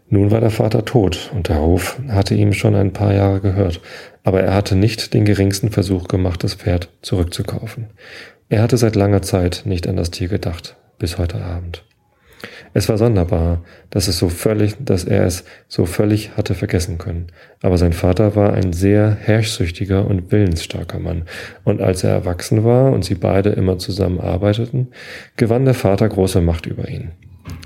Nun 0.08 0.30
war 0.30 0.40
der 0.40 0.50
Vater 0.50 0.84
tot 0.84 1.30
und 1.34 1.48
der 1.48 1.60
Hof 1.60 1.98
hatte 2.08 2.34
ihm 2.34 2.52
schon 2.52 2.74
ein 2.74 2.92
paar 2.92 3.12
Jahre 3.12 3.40
gehört, 3.40 3.80
aber 4.26 4.42
er 4.42 4.54
hatte 4.54 4.74
nicht 4.74 5.14
den 5.14 5.24
geringsten 5.24 5.70
Versuch 5.70 6.08
gemacht, 6.08 6.42
das 6.42 6.54
Pferd 6.54 6.88
zurückzukaufen. 7.00 7.86
Er 8.48 8.60
hatte 8.60 8.76
seit 8.76 8.96
langer 8.96 9.22
Zeit 9.22 9.62
nicht 9.66 9.86
an 9.86 9.96
das 9.96 10.10
Tier 10.10 10.26
gedacht, 10.26 10.74
bis 10.98 11.16
heute 11.16 11.36
Abend. 11.36 11.84
Es 12.74 12.88
war 12.88 12.98
sonderbar, 12.98 13.62
dass 13.88 14.08
es 14.08 14.18
so 14.18 14.28
völlig, 14.28 14.74
dass 14.80 15.04
er 15.04 15.26
es 15.26 15.44
so 15.68 15.86
völlig 15.86 16.36
hatte 16.36 16.56
vergessen 16.56 16.98
können. 16.98 17.28
Aber 17.62 17.78
sein 17.78 17.92
Vater 17.92 18.34
war 18.34 18.52
ein 18.52 18.72
sehr 18.72 19.16
herrschsüchtiger 19.20 20.04
und 20.04 20.32
willensstarker 20.32 20.98
Mann. 20.98 21.22
Und 21.62 21.80
als 21.80 22.02
er 22.02 22.10
erwachsen 22.10 22.64
war 22.64 22.90
und 22.90 23.04
sie 23.04 23.14
beide 23.14 23.50
immer 23.50 23.78
zusammen 23.78 24.18
arbeiteten, 24.18 24.88
gewann 25.36 25.64
der 25.64 25.74
Vater 25.74 26.08
große 26.08 26.40
Macht 26.40 26.66
über 26.66 26.88
ihn. 26.88 27.12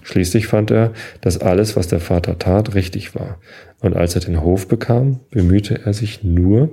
Schließlich 0.03 0.47
fand 0.47 0.71
er, 0.71 0.93
dass 1.23 1.39
alles, 1.39 1.75
was 1.75 1.89
der 1.89 2.01
Vater 2.01 2.39
tat, 2.39 2.75
richtig 2.75 3.15
war. 3.15 3.39
Und 3.81 3.97
als 3.97 4.15
er 4.15 4.21
den 4.21 4.43
Hof 4.43 4.69
bekam, 4.69 5.21
bemühte 5.31 5.81
er 5.85 5.95
sich 5.95 6.23
nur, 6.23 6.71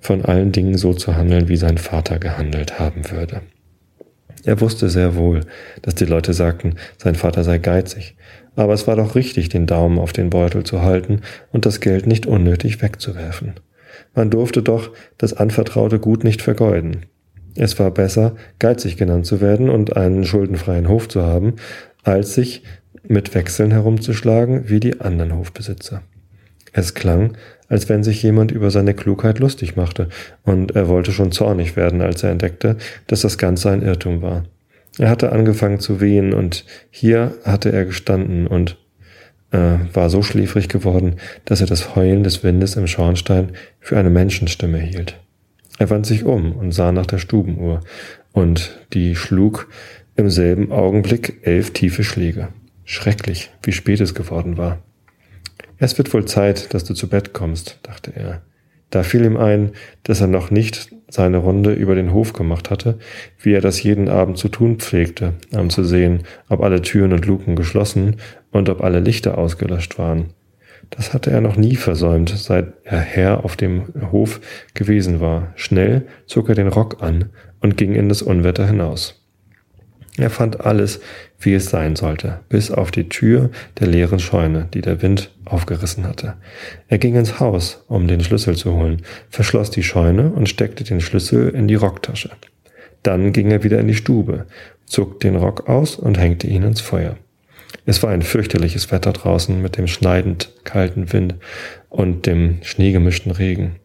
von 0.00 0.24
allen 0.24 0.52
Dingen 0.52 0.76
so 0.76 0.94
zu 0.94 1.16
handeln, 1.16 1.48
wie 1.48 1.56
sein 1.56 1.78
Vater 1.78 2.18
gehandelt 2.18 2.78
haben 2.78 3.10
würde. 3.10 3.40
Er 4.44 4.60
wusste 4.60 4.88
sehr 4.88 5.16
wohl, 5.16 5.40
dass 5.82 5.94
die 5.94 6.04
Leute 6.04 6.32
sagten, 6.32 6.76
sein 6.96 7.16
Vater 7.16 7.42
sei 7.42 7.58
geizig, 7.58 8.16
aber 8.54 8.72
es 8.72 8.86
war 8.86 8.96
doch 8.96 9.14
richtig, 9.14 9.48
den 9.48 9.66
Daumen 9.66 9.98
auf 9.98 10.12
den 10.12 10.30
Beutel 10.30 10.64
zu 10.64 10.82
halten 10.82 11.22
und 11.52 11.66
das 11.66 11.80
Geld 11.80 12.06
nicht 12.06 12.26
unnötig 12.26 12.80
wegzuwerfen. 12.80 13.54
Man 14.14 14.30
durfte 14.30 14.62
doch 14.62 14.90
das 15.16 15.32
anvertraute 15.32 15.98
Gut 15.98 16.24
nicht 16.24 16.42
vergeuden. 16.42 17.06
Es 17.56 17.78
war 17.78 17.90
besser, 17.90 18.36
geizig 18.58 18.96
genannt 18.96 19.26
zu 19.26 19.40
werden 19.40 19.68
und 19.68 19.96
einen 19.96 20.24
schuldenfreien 20.24 20.88
Hof 20.88 21.08
zu 21.08 21.22
haben, 21.22 21.56
als 22.04 22.34
sich 22.34 22.62
mit 23.02 23.34
Wechseln 23.34 23.70
herumzuschlagen 23.70 24.68
wie 24.68 24.80
die 24.80 25.00
anderen 25.00 25.36
Hofbesitzer. 25.36 26.02
Es 26.72 26.94
klang, 26.94 27.36
als 27.68 27.88
wenn 27.88 28.02
sich 28.02 28.22
jemand 28.22 28.50
über 28.50 28.70
seine 28.70 28.94
Klugheit 28.94 29.38
lustig 29.38 29.76
machte, 29.76 30.08
und 30.42 30.74
er 30.74 30.88
wollte 30.88 31.12
schon 31.12 31.32
zornig 31.32 31.76
werden, 31.76 32.00
als 32.00 32.22
er 32.22 32.30
entdeckte, 32.30 32.76
dass 33.06 33.22
das 33.22 33.38
Ganze 33.38 33.70
ein 33.70 33.82
Irrtum 33.82 34.22
war. 34.22 34.44
Er 34.98 35.10
hatte 35.10 35.32
angefangen 35.32 35.80
zu 35.80 36.00
wehen, 36.00 36.32
und 36.32 36.64
hier 36.90 37.34
hatte 37.44 37.70
er 37.70 37.84
gestanden 37.84 38.46
und 38.46 38.76
äh, 39.50 39.76
war 39.92 40.10
so 40.10 40.22
schläfrig 40.22 40.68
geworden, 40.68 41.16
dass 41.44 41.60
er 41.60 41.66
das 41.66 41.94
Heulen 41.94 42.24
des 42.24 42.42
Windes 42.42 42.76
im 42.76 42.86
Schornstein 42.86 43.50
für 43.80 43.98
eine 43.98 44.10
Menschenstimme 44.10 44.78
hielt. 44.78 45.18
Er 45.78 45.90
wandte 45.90 46.08
sich 46.08 46.24
um 46.24 46.52
und 46.52 46.72
sah 46.72 46.92
nach 46.92 47.06
der 47.06 47.18
Stubenuhr, 47.18 47.80
und 48.32 48.78
die 48.92 49.16
schlug 49.16 49.68
im 50.16 50.30
selben 50.30 50.72
Augenblick 50.72 51.40
elf 51.42 51.72
tiefe 51.72 52.04
Schläge. 52.04 52.48
Schrecklich, 52.84 53.50
wie 53.62 53.72
spät 53.72 54.00
es 54.00 54.14
geworden 54.14 54.56
war. 54.56 54.82
Es 55.78 55.96
wird 55.96 56.12
wohl 56.12 56.24
Zeit, 56.24 56.74
dass 56.74 56.84
du 56.84 56.94
zu 56.94 57.08
Bett 57.08 57.32
kommst, 57.32 57.78
dachte 57.82 58.12
er. 58.14 58.42
Da 58.90 59.02
fiel 59.02 59.24
ihm 59.24 59.36
ein, 59.36 59.72
dass 60.02 60.20
er 60.20 60.26
noch 60.26 60.50
nicht 60.50 60.90
seine 61.08 61.38
Runde 61.38 61.72
über 61.72 61.94
den 61.94 62.12
Hof 62.12 62.32
gemacht 62.32 62.70
hatte, 62.70 62.98
wie 63.40 63.52
er 63.52 63.60
das 63.60 63.82
jeden 63.82 64.08
Abend 64.08 64.38
zu 64.38 64.48
tun 64.48 64.78
pflegte, 64.78 65.34
um 65.52 65.70
zu 65.70 65.84
sehen, 65.84 66.24
ob 66.48 66.62
alle 66.62 66.82
Türen 66.82 67.12
und 67.12 67.26
Luken 67.26 67.54
geschlossen 67.54 68.16
und 68.50 68.68
ob 68.68 68.82
alle 68.82 69.00
Lichter 69.00 69.38
ausgelöscht 69.38 69.98
waren. 69.98 70.30
Das 70.90 71.12
hatte 71.12 71.30
er 71.30 71.42
noch 71.42 71.56
nie 71.56 71.76
versäumt, 71.76 72.30
seit 72.30 72.72
er 72.84 73.00
Herr 73.00 73.44
auf 73.44 73.56
dem 73.56 73.92
Hof 74.10 74.40
gewesen 74.72 75.20
war. 75.20 75.52
Schnell 75.54 76.06
zog 76.26 76.48
er 76.48 76.54
den 76.54 76.68
Rock 76.68 77.02
an 77.02 77.26
und 77.60 77.76
ging 77.76 77.94
in 77.94 78.08
das 78.08 78.22
Unwetter 78.22 78.66
hinaus. 78.66 79.27
Er 80.18 80.30
fand 80.30 80.60
alles, 80.64 81.00
wie 81.38 81.54
es 81.54 81.70
sein 81.70 81.94
sollte, 81.94 82.40
bis 82.48 82.72
auf 82.72 82.90
die 82.90 83.08
Tür 83.08 83.50
der 83.78 83.86
leeren 83.86 84.18
Scheune, 84.18 84.68
die 84.74 84.80
der 84.80 85.00
Wind 85.00 85.30
aufgerissen 85.44 86.06
hatte. 86.06 86.34
Er 86.88 86.98
ging 86.98 87.14
ins 87.14 87.38
Haus, 87.38 87.84
um 87.86 88.08
den 88.08 88.22
Schlüssel 88.22 88.56
zu 88.56 88.74
holen, 88.74 89.02
verschloss 89.30 89.70
die 89.70 89.84
Scheune 89.84 90.32
und 90.32 90.48
steckte 90.48 90.82
den 90.82 91.00
Schlüssel 91.00 91.50
in 91.50 91.68
die 91.68 91.76
Rocktasche. 91.76 92.30
Dann 93.04 93.32
ging 93.32 93.52
er 93.52 93.62
wieder 93.62 93.78
in 93.78 93.86
die 93.86 93.94
Stube, 93.94 94.46
zog 94.86 95.20
den 95.20 95.36
Rock 95.36 95.68
aus 95.68 95.94
und 95.94 96.18
hängte 96.18 96.48
ihn 96.48 96.64
ins 96.64 96.80
Feuer. 96.80 97.16
Es 97.86 98.02
war 98.02 98.10
ein 98.10 98.22
fürchterliches 98.22 98.90
Wetter 98.90 99.12
draußen 99.12 99.62
mit 99.62 99.76
dem 99.76 99.86
schneidend 99.86 100.52
kalten 100.64 101.12
Wind 101.12 101.36
und 101.88 102.26
dem 102.26 102.58
schneegemischten 102.62 103.30
Regen. 103.30 103.76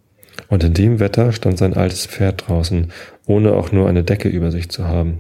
Und 0.48 0.64
in 0.64 0.74
dem 0.74 1.00
Wetter 1.00 1.32
stand 1.32 1.60
sein 1.60 1.76
altes 1.76 2.08
Pferd 2.08 2.48
draußen, 2.48 2.92
ohne 3.28 3.54
auch 3.54 3.72
nur 3.72 3.88
eine 3.88 4.04
Decke 4.04 4.30
über 4.30 4.52
sich 4.52 4.70
zu 4.70 4.88
haben. 4.88 5.20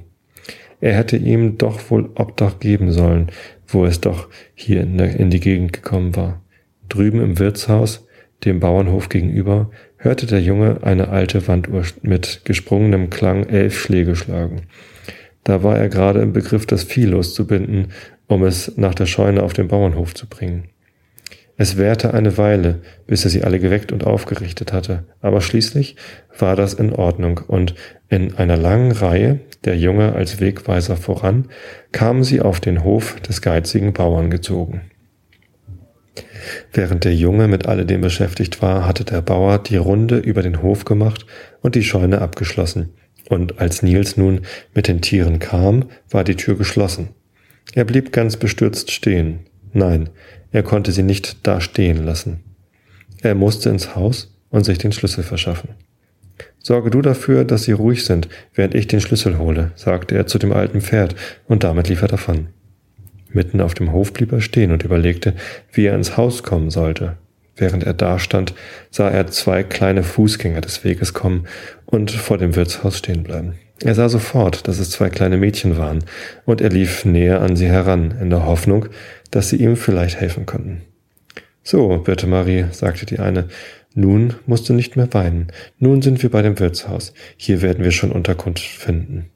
Er 0.83 0.95
hätte 0.95 1.15
ihm 1.15 1.57
doch 1.57 1.89
wohl 1.89 2.09
Obdach 2.15 2.59
geben 2.59 2.91
sollen, 2.91 3.31
wo 3.69 3.85
es 3.85 4.01
doch 4.01 4.27
hier 4.53 4.81
in, 4.81 4.97
der, 4.97 5.17
in 5.17 5.29
die 5.29 5.39
Gegend 5.39 5.71
gekommen 5.71 6.13
war. 6.17 6.41
Drüben 6.89 7.21
im 7.21 7.39
Wirtshaus, 7.39 8.05
dem 8.43 8.59
Bauernhof 8.59 9.07
gegenüber, 9.07 9.71
hörte 9.95 10.25
der 10.25 10.41
Junge 10.41 10.79
eine 10.83 11.07
alte 11.07 11.47
Wanduhr 11.47 11.83
mit 12.01 12.41
gesprungenem 12.43 13.09
Klang 13.09 13.45
elf 13.45 13.79
Schläge 13.79 14.17
schlagen. 14.17 14.63
Da 15.45 15.63
war 15.63 15.77
er 15.77 15.87
gerade 15.87 16.19
im 16.19 16.33
Begriff, 16.33 16.65
das 16.65 16.83
Vieh 16.83 17.05
loszubinden, 17.05 17.93
um 18.27 18.43
es 18.43 18.75
nach 18.75 18.93
der 18.93 19.05
Scheune 19.05 19.41
auf 19.41 19.53
den 19.53 19.69
Bauernhof 19.69 20.13
zu 20.13 20.27
bringen. 20.27 20.65
Es 21.63 21.77
währte 21.77 22.13
eine 22.13 22.37
Weile, 22.37 22.81
bis 23.07 23.23
er 23.23 23.29
sie 23.29 23.45
alle 23.45 23.57
geweckt 23.57 23.93
und 23.93 24.05
aufgerichtet 24.05 24.73
hatte, 24.73 25.05
aber 25.21 25.39
schließlich 25.39 25.95
war 26.37 26.57
das 26.57 26.73
in 26.73 26.91
Ordnung, 26.91 27.39
und 27.47 27.73
in 28.09 28.35
einer 28.35 28.57
langen 28.57 28.91
Reihe, 28.91 29.39
der 29.63 29.77
Junge 29.77 30.11
als 30.11 30.41
Wegweiser 30.41 30.97
voran, 30.97 31.47
kamen 31.93 32.25
sie 32.25 32.41
auf 32.41 32.59
den 32.59 32.83
Hof 32.83 33.17
des 33.21 33.41
geizigen 33.41 33.93
Bauern 33.93 34.29
gezogen. 34.29 34.81
Während 36.73 37.05
der 37.05 37.15
Junge 37.15 37.47
mit 37.47 37.65
alledem 37.65 38.01
beschäftigt 38.01 38.61
war, 38.61 38.85
hatte 38.85 39.05
der 39.05 39.21
Bauer 39.21 39.57
die 39.57 39.77
Runde 39.77 40.17
über 40.17 40.41
den 40.41 40.61
Hof 40.61 40.83
gemacht 40.83 41.25
und 41.61 41.75
die 41.75 41.83
Scheune 41.85 42.19
abgeschlossen, 42.19 42.89
und 43.29 43.61
als 43.61 43.81
Nils 43.83 44.17
nun 44.17 44.41
mit 44.75 44.89
den 44.89 44.99
Tieren 44.99 45.39
kam, 45.39 45.85
war 46.09 46.25
die 46.25 46.35
Tür 46.35 46.57
geschlossen. 46.57 47.11
Er 47.73 47.85
blieb 47.85 48.11
ganz 48.11 48.35
bestürzt 48.35 48.91
stehen. 48.91 49.45
Nein, 49.71 50.09
er 50.53 50.63
konnte 50.63 50.93
sie 50.93 51.03
nicht 51.03 51.45
da 51.45 51.59
stehen 51.59 52.05
lassen. 52.05 52.39
Er 53.21 53.35
musste 53.35 53.69
ins 53.69 53.95
Haus 53.95 54.33
und 54.49 54.63
sich 54.63 54.77
den 54.77 54.93
Schlüssel 54.93 55.23
verschaffen. 55.23 55.69
Sorge 56.59 56.91
du 56.91 57.01
dafür, 57.01 57.43
dass 57.43 57.63
sie 57.63 57.73
ruhig 57.73 58.05
sind, 58.05 58.29
während 58.53 58.75
ich 58.75 58.87
den 58.87 59.01
Schlüssel 59.01 59.37
hole, 59.37 59.71
sagte 59.75 60.15
er 60.15 60.27
zu 60.27 60.37
dem 60.39 60.53
alten 60.53 60.79
Pferd, 60.79 61.15
und 61.47 61.63
damit 61.63 61.89
lief 61.89 62.01
er 62.01 62.07
davon. 62.07 62.47
Mitten 63.29 63.61
auf 63.61 63.73
dem 63.73 63.91
Hof 63.91 64.13
blieb 64.13 64.31
er 64.31 64.41
stehen 64.41 64.71
und 64.71 64.83
überlegte, 64.83 65.33
wie 65.71 65.85
er 65.85 65.95
ins 65.95 66.15
Haus 66.17 66.43
kommen 66.43 66.69
sollte. 66.69 67.17
Während 67.55 67.83
er 67.83 67.93
dastand, 67.93 68.53
sah 68.91 69.09
er 69.09 69.27
zwei 69.27 69.63
kleine 69.63 70.03
Fußgänger 70.03 70.61
des 70.61 70.83
Weges 70.83 71.13
kommen 71.13 71.47
und 71.85 72.11
vor 72.11 72.37
dem 72.37 72.55
Wirtshaus 72.55 72.99
stehen 72.99 73.23
bleiben. 73.23 73.55
Er 73.81 73.95
sah 73.95 74.07
sofort, 74.07 74.67
dass 74.67 74.79
es 74.79 74.91
zwei 74.91 75.09
kleine 75.09 75.37
Mädchen 75.37 75.77
waren, 75.77 76.03
und 76.45 76.61
er 76.61 76.69
lief 76.69 77.05
näher 77.05 77.41
an 77.41 77.55
sie 77.55 77.67
heran, 77.67 78.15
in 78.21 78.29
der 78.29 78.45
Hoffnung, 78.45 78.87
dass 79.31 79.49
sie 79.49 79.57
ihm 79.57 79.75
vielleicht 79.75 80.19
helfen 80.19 80.45
könnten. 80.45 80.81
So, 81.63 81.97
Birte 81.97 82.27
Marie, 82.27 82.65
sagte 82.71 83.05
die 83.05 83.19
eine, 83.19 83.47
nun 83.95 84.35
musst 84.45 84.67
du 84.69 84.73
nicht 84.73 84.95
mehr 84.95 85.13
weinen. 85.13 85.47
Nun 85.79 86.01
sind 86.01 86.23
wir 86.23 86.31
bei 86.31 86.41
dem 86.41 86.59
Wirtshaus. 86.59 87.13
Hier 87.37 87.61
werden 87.61 87.83
wir 87.83 87.91
schon 87.91 88.11
Unterkunft 88.11 88.63
finden. 88.63 89.29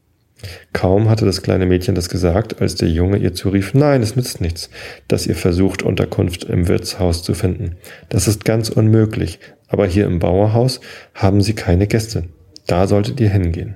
Kaum 0.74 1.10
hatte 1.10 1.26
das 1.26 1.42
kleine 1.42 1.66
Mädchen 1.66 1.96
das 1.96 2.10
gesagt, 2.10 2.62
als 2.62 2.76
der 2.76 2.90
Junge 2.90 3.18
ihr 3.18 3.34
zurief, 3.34 3.74
nein, 3.74 4.04
es 4.04 4.16
nützt 4.16 4.40
nichts, 4.42 4.70
dass 5.08 5.26
ihr 5.26 5.36
versucht, 5.36 5.82
Unterkunft 5.84 6.44
im 6.44 6.68
Wirtshaus 6.68 7.24
zu 7.24 7.34
finden. 7.34 7.78
Das 8.10 8.28
ist 8.28 8.46
ganz 8.46 8.70
unmöglich, 8.70 9.40
aber 9.68 9.88
hier 9.88 10.06
im 10.06 10.20
Bauerhaus 10.20 10.80
haben 11.14 11.42
sie 11.42 11.54
keine 11.54 11.88
Gäste. 11.88 12.26
Da 12.68 12.88
solltet 12.88 13.20
ihr 13.20 13.30
hingehen. 13.30 13.76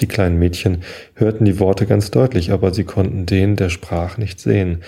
Die 0.00 0.06
kleinen 0.06 0.38
Mädchen 0.38 0.82
hörten 1.14 1.44
die 1.44 1.58
Worte 1.58 1.86
ganz 1.86 2.10
deutlich, 2.10 2.50
aber 2.50 2.74
sie 2.74 2.84
konnten 2.84 3.26
den, 3.26 3.56
der 3.56 3.70
sprach, 3.70 4.18
nicht 4.18 4.40
sehen. 4.40 4.82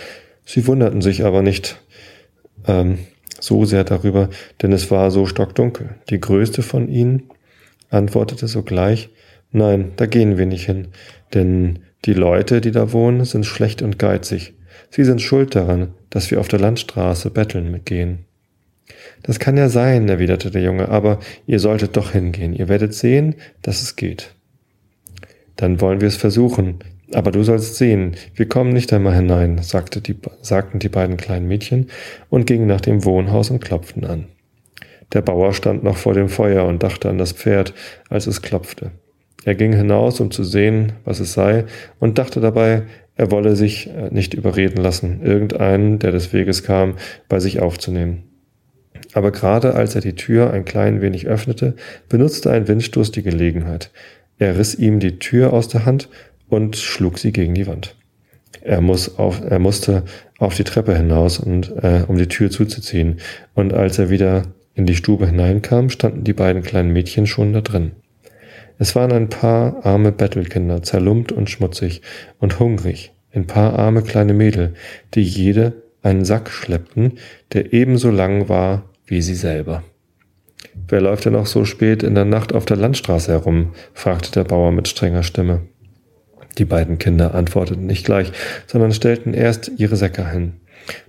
Sie 0.44 0.66
wunderten 0.66 1.02
sich 1.02 1.24
aber 1.24 1.42
nicht 1.42 1.80
ähm, 2.66 2.98
so 3.40 3.64
sehr 3.64 3.84
darüber, 3.84 4.28
denn 4.62 4.72
es 4.72 4.90
war 4.90 5.10
so 5.10 5.26
stockdunkel. 5.26 5.90
Die 6.10 6.20
größte 6.20 6.62
von 6.62 6.88
ihnen 6.88 7.24
antwortete 7.90 8.48
sogleich, 8.48 9.10
nein, 9.50 9.92
da 9.96 10.06
gehen 10.06 10.36
wir 10.36 10.46
nicht 10.46 10.66
hin, 10.66 10.88
denn 11.34 11.80
die 12.04 12.14
Leute, 12.14 12.60
die 12.60 12.70
da 12.70 12.92
wohnen, 12.92 13.24
sind 13.24 13.46
schlecht 13.46 13.82
und 13.82 13.98
geizig. 13.98 14.54
Sie 14.90 15.04
sind 15.04 15.20
schuld 15.20 15.54
daran, 15.54 15.94
dass 16.10 16.30
wir 16.30 16.40
auf 16.40 16.48
der 16.48 16.60
Landstraße 16.60 17.30
betteln 17.30 17.70
mitgehen. 17.70 18.24
Das 19.22 19.38
kann 19.38 19.56
ja 19.56 19.68
sein, 19.68 20.08
erwiderte 20.08 20.50
der 20.50 20.62
Junge, 20.62 20.88
aber 20.88 21.18
ihr 21.46 21.58
solltet 21.58 21.96
doch 21.96 22.12
hingehen. 22.12 22.54
Ihr 22.54 22.68
werdet 22.68 22.94
sehen, 22.94 23.34
dass 23.62 23.82
es 23.82 23.96
geht. 23.96 24.34
Dann 25.58 25.82
wollen 25.82 26.00
wir 26.00 26.08
es 26.08 26.16
versuchen. 26.16 26.78
Aber 27.12 27.30
du 27.30 27.42
sollst 27.42 27.76
sehen, 27.76 28.16
wir 28.34 28.48
kommen 28.48 28.72
nicht 28.72 28.92
einmal 28.92 29.14
hinein, 29.14 29.58
sagte 29.58 30.00
die, 30.00 30.16
sagten 30.42 30.78
die 30.78 30.90
beiden 30.90 31.16
kleinen 31.16 31.48
Mädchen 31.48 31.88
und 32.28 32.46
gingen 32.46 32.66
nach 32.66 32.82
dem 32.82 33.04
Wohnhaus 33.04 33.50
und 33.50 33.60
klopften 33.60 34.04
an. 34.04 34.26
Der 35.14 35.22
Bauer 35.22 35.54
stand 35.54 35.82
noch 35.82 35.96
vor 35.96 36.12
dem 36.12 36.28
Feuer 36.28 36.66
und 36.66 36.82
dachte 36.82 37.08
an 37.08 37.16
das 37.16 37.32
Pferd, 37.32 37.72
als 38.10 38.26
es 38.26 38.42
klopfte. 38.42 38.90
Er 39.44 39.54
ging 39.54 39.72
hinaus, 39.72 40.20
um 40.20 40.30
zu 40.30 40.44
sehen, 40.44 40.92
was 41.04 41.20
es 41.20 41.32
sei, 41.32 41.64
und 41.98 42.18
dachte 42.18 42.40
dabei, 42.40 42.82
er 43.16 43.30
wolle 43.30 43.56
sich 43.56 43.88
äh, 43.88 44.10
nicht 44.10 44.34
überreden 44.34 44.82
lassen, 44.82 45.22
irgendeinen, 45.22 45.98
der 45.98 46.12
des 46.12 46.32
Weges 46.34 46.62
kam, 46.62 46.96
bei 47.28 47.40
sich 47.40 47.60
aufzunehmen. 47.60 48.24
Aber 49.14 49.32
gerade 49.32 49.74
als 49.74 49.94
er 49.94 50.02
die 50.02 50.14
Tür 50.14 50.52
ein 50.52 50.64
klein 50.66 51.00
wenig 51.00 51.26
öffnete, 51.26 51.74
benutzte 52.08 52.50
ein 52.50 52.68
Windstoß 52.68 53.10
die 53.12 53.22
Gelegenheit. 53.22 53.90
Er 54.38 54.58
riss 54.58 54.74
ihm 54.74 55.00
die 55.00 55.18
Tür 55.18 55.52
aus 55.52 55.68
der 55.68 55.84
Hand 55.84 56.08
und 56.48 56.76
schlug 56.76 57.18
sie 57.18 57.32
gegen 57.32 57.54
die 57.54 57.66
Wand. 57.66 57.96
Er, 58.60 58.80
muss 58.80 59.18
auf, 59.18 59.40
er 59.42 59.58
musste 59.58 60.04
auf 60.38 60.54
die 60.54 60.64
Treppe 60.64 60.96
hinaus, 60.96 61.38
und, 61.38 61.72
äh, 61.82 62.04
um 62.06 62.16
die 62.16 62.28
Tür 62.28 62.50
zuzuziehen, 62.50 63.18
und 63.54 63.72
als 63.72 63.98
er 63.98 64.10
wieder 64.10 64.42
in 64.74 64.86
die 64.86 64.96
Stube 64.96 65.26
hineinkam, 65.26 65.90
standen 65.90 66.24
die 66.24 66.32
beiden 66.32 66.62
kleinen 66.62 66.92
Mädchen 66.92 67.26
schon 67.26 67.52
da 67.52 67.60
drin. 67.60 67.92
Es 68.78 68.94
waren 68.94 69.12
ein 69.12 69.28
paar 69.28 69.84
arme 69.84 70.12
Bettelkinder, 70.12 70.82
zerlumpt 70.82 71.32
und 71.32 71.50
schmutzig 71.50 72.02
und 72.38 72.60
hungrig, 72.60 73.12
ein 73.34 73.46
paar 73.46 73.76
arme 73.78 74.02
kleine 74.02 74.34
Mädel, 74.34 74.74
die 75.14 75.22
jede 75.22 75.82
einen 76.02 76.24
Sack 76.24 76.50
schleppten, 76.50 77.18
der 77.52 77.72
ebenso 77.72 78.10
lang 78.10 78.48
war 78.48 78.84
wie 79.04 79.20
sie 79.20 79.34
selber. 79.34 79.82
Wer 80.88 81.00
läuft 81.00 81.26
denn 81.26 81.36
auch 81.36 81.46
so 81.46 81.64
spät 81.64 82.02
in 82.02 82.14
der 82.14 82.24
Nacht 82.24 82.54
auf 82.54 82.64
der 82.64 82.76
Landstraße 82.76 83.32
herum? 83.32 83.72
fragte 83.92 84.32
der 84.32 84.44
Bauer 84.44 84.72
mit 84.72 84.88
strenger 84.88 85.22
Stimme. 85.22 85.62
Die 86.56 86.64
beiden 86.64 86.98
Kinder 86.98 87.34
antworteten 87.34 87.86
nicht 87.86 88.04
gleich, 88.04 88.32
sondern 88.66 88.92
stellten 88.92 89.34
erst 89.34 89.70
ihre 89.76 89.96
Säcke 89.96 90.30
hin. 90.30 90.54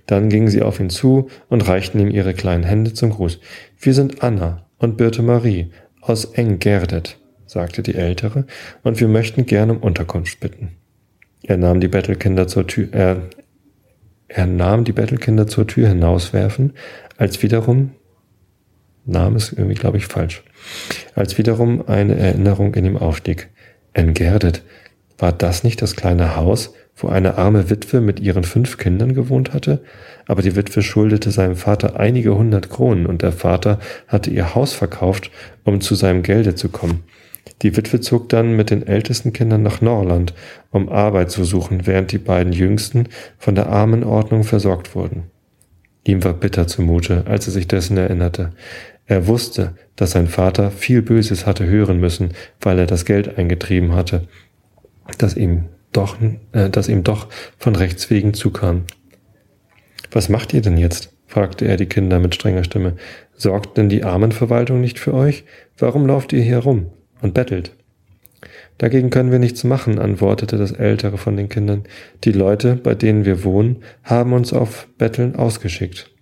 Dann 0.06 0.28
gingen 0.28 0.48
sie 0.48 0.62
auf 0.62 0.78
ihn 0.80 0.90
zu 0.90 1.28
und 1.48 1.66
reichten 1.66 1.98
ihm 1.98 2.10
ihre 2.10 2.34
kleinen 2.34 2.64
Hände 2.64 2.92
zum 2.92 3.10
Gruß. 3.10 3.40
Wir 3.78 3.94
sind 3.94 4.22
Anna 4.22 4.66
und 4.78 4.96
Birte 4.96 5.22
Marie 5.22 5.70
aus 6.00 6.26
Enggerdet, 6.26 7.18
sagte 7.46 7.82
die 7.82 7.94
Ältere, 7.94 8.46
und 8.82 9.00
wir 9.00 9.08
möchten 9.08 9.46
gern 9.46 9.70
um 9.70 9.78
Unterkunft 9.78 10.40
bitten. 10.40 10.76
Er 11.42 11.56
nahm 11.56 11.80
die 11.80 11.88
Bettelkinder 11.88 12.46
zur 12.46 12.66
Tür, 12.66 12.88
er, 12.92 13.22
er 14.28 14.46
nahm 14.46 14.84
die 14.84 14.92
Bettelkinder 14.92 15.46
zur 15.46 15.66
Tür 15.66 15.88
hinauswerfen, 15.88 16.74
als 17.16 17.42
wiederum 17.42 17.92
Name 19.10 19.36
ist 19.36 19.52
irgendwie, 19.52 19.74
glaube 19.74 19.98
ich, 19.98 20.06
falsch. 20.06 20.42
Als 21.14 21.38
wiederum 21.38 21.86
eine 21.88 22.16
Erinnerung 22.16 22.74
in 22.74 22.84
ihm 22.84 22.96
aufstieg. 22.96 23.48
Engerdet, 23.92 24.62
war 25.18 25.32
das 25.32 25.64
nicht 25.64 25.82
das 25.82 25.96
kleine 25.96 26.36
Haus, 26.36 26.74
wo 26.96 27.08
eine 27.08 27.38
arme 27.38 27.70
Witwe 27.70 28.00
mit 28.00 28.20
ihren 28.20 28.44
fünf 28.44 28.78
Kindern 28.78 29.14
gewohnt 29.14 29.52
hatte? 29.52 29.82
Aber 30.26 30.42
die 30.42 30.56
Witwe 30.56 30.82
schuldete 30.82 31.30
seinem 31.30 31.56
Vater 31.56 31.98
einige 31.98 32.36
hundert 32.36 32.70
Kronen 32.70 33.06
und 33.06 33.22
der 33.22 33.32
Vater 33.32 33.78
hatte 34.06 34.30
ihr 34.30 34.54
Haus 34.54 34.72
verkauft, 34.72 35.30
um 35.64 35.80
zu 35.80 35.94
seinem 35.94 36.22
Gelde 36.22 36.54
zu 36.54 36.68
kommen. 36.68 37.04
Die 37.62 37.76
Witwe 37.76 38.00
zog 38.00 38.28
dann 38.28 38.56
mit 38.56 38.70
den 38.70 38.86
ältesten 38.86 39.32
Kindern 39.32 39.62
nach 39.62 39.80
Norland, 39.80 40.34
um 40.70 40.88
Arbeit 40.88 41.30
zu 41.30 41.44
suchen, 41.44 41.86
während 41.86 42.12
die 42.12 42.18
beiden 42.18 42.52
jüngsten 42.52 43.08
von 43.38 43.54
der 43.54 43.68
Armenordnung 43.68 44.44
versorgt 44.44 44.94
wurden. 44.94 45.24
Ihm 46.04 46.24
war 46.24 46.32
bitter 46.32 46.66
zumute, 46.66 47.24
als 47.26 47.46
er 47.46 47.52
sich 47.52 47.68
dessen 47.68 47.98
erinnerte. 47.98 48.52
Er 49.10 49.26
wusste, 49.26 49.74
dass 49.96 50.12
sein 50.12 50.28
Vater 50.28 50.70
viel 50.70 51.02
Böses 51.02 51.44
hatte 51.44 51.66
hören 51.66 51.98
müssen, 51.98 52.28
weil 52.60 52.78
er 52.78 52.86
das 52.86 53.04
Geld 53.04 53.38
eingetrieben 53.38 53.92
hatte, 53.92 54.28
das 55.18 55.36
ihm 55.36 55.64
doch, 55.90 56.16
äh, 56.52 56.70
das 56.70 56.88
ihm 56.88 57.02
doch 57.02 57.26
von 57.58 57.74
Rechts 57.74 58.08
wegen 58.08 58.34
zukam. 58.34 58.84
Was 60.12 60.28
macht 60.28 60.54
ihr 60.54 60.60
denn 60.60 60.78
jetzt? 60.78 61.12
fragte 61.26 61.64
er 61.64 61.76
die 61.76 61.86
Kinder 61.86 62.20
mit 62.20 62.36
strenger 62.36 62.62
Stimme. 62.62 62.94
Sorgt 63.34 63.78
denn 63.78 63.88
die 63.88 64.04
Armenverwaltung 64.04 64.80
nicht 64.80 65.00
für 65.00 65.12
euch? 65.12 65.42
Warum 65.76 66.06
lauft 66.06 66.32
ihr 66.32 66.42
hier 66.42 66.58
rum 66.58 66.92
und 67.20 67.34
bettelt? 67.34 67.72
Dagegen 68.78 69.10
können 69.10 69.32
wir 69.32 69.40
nichts 69.40 69.64
machen, 69.64 69.98
antwortete 69.98 70.56
das 70.56 70.70
ältere 70.70 71.18
von 71.18 71.36
den 71.36 71.48
Kindern. 71.48 71.82
Die 72.22 72.32
Leute, 72.32 72.76
bei 72.76 72.94
denen 72.94 73.24
wir 73.24 73.42
wohnen, 73.42 73.82
haben 74.04 74.32
uns 74.34 74.52
auf 74.52 74.86
Betteln 74.98 75.34
ausgeschickt. 75.34 76.12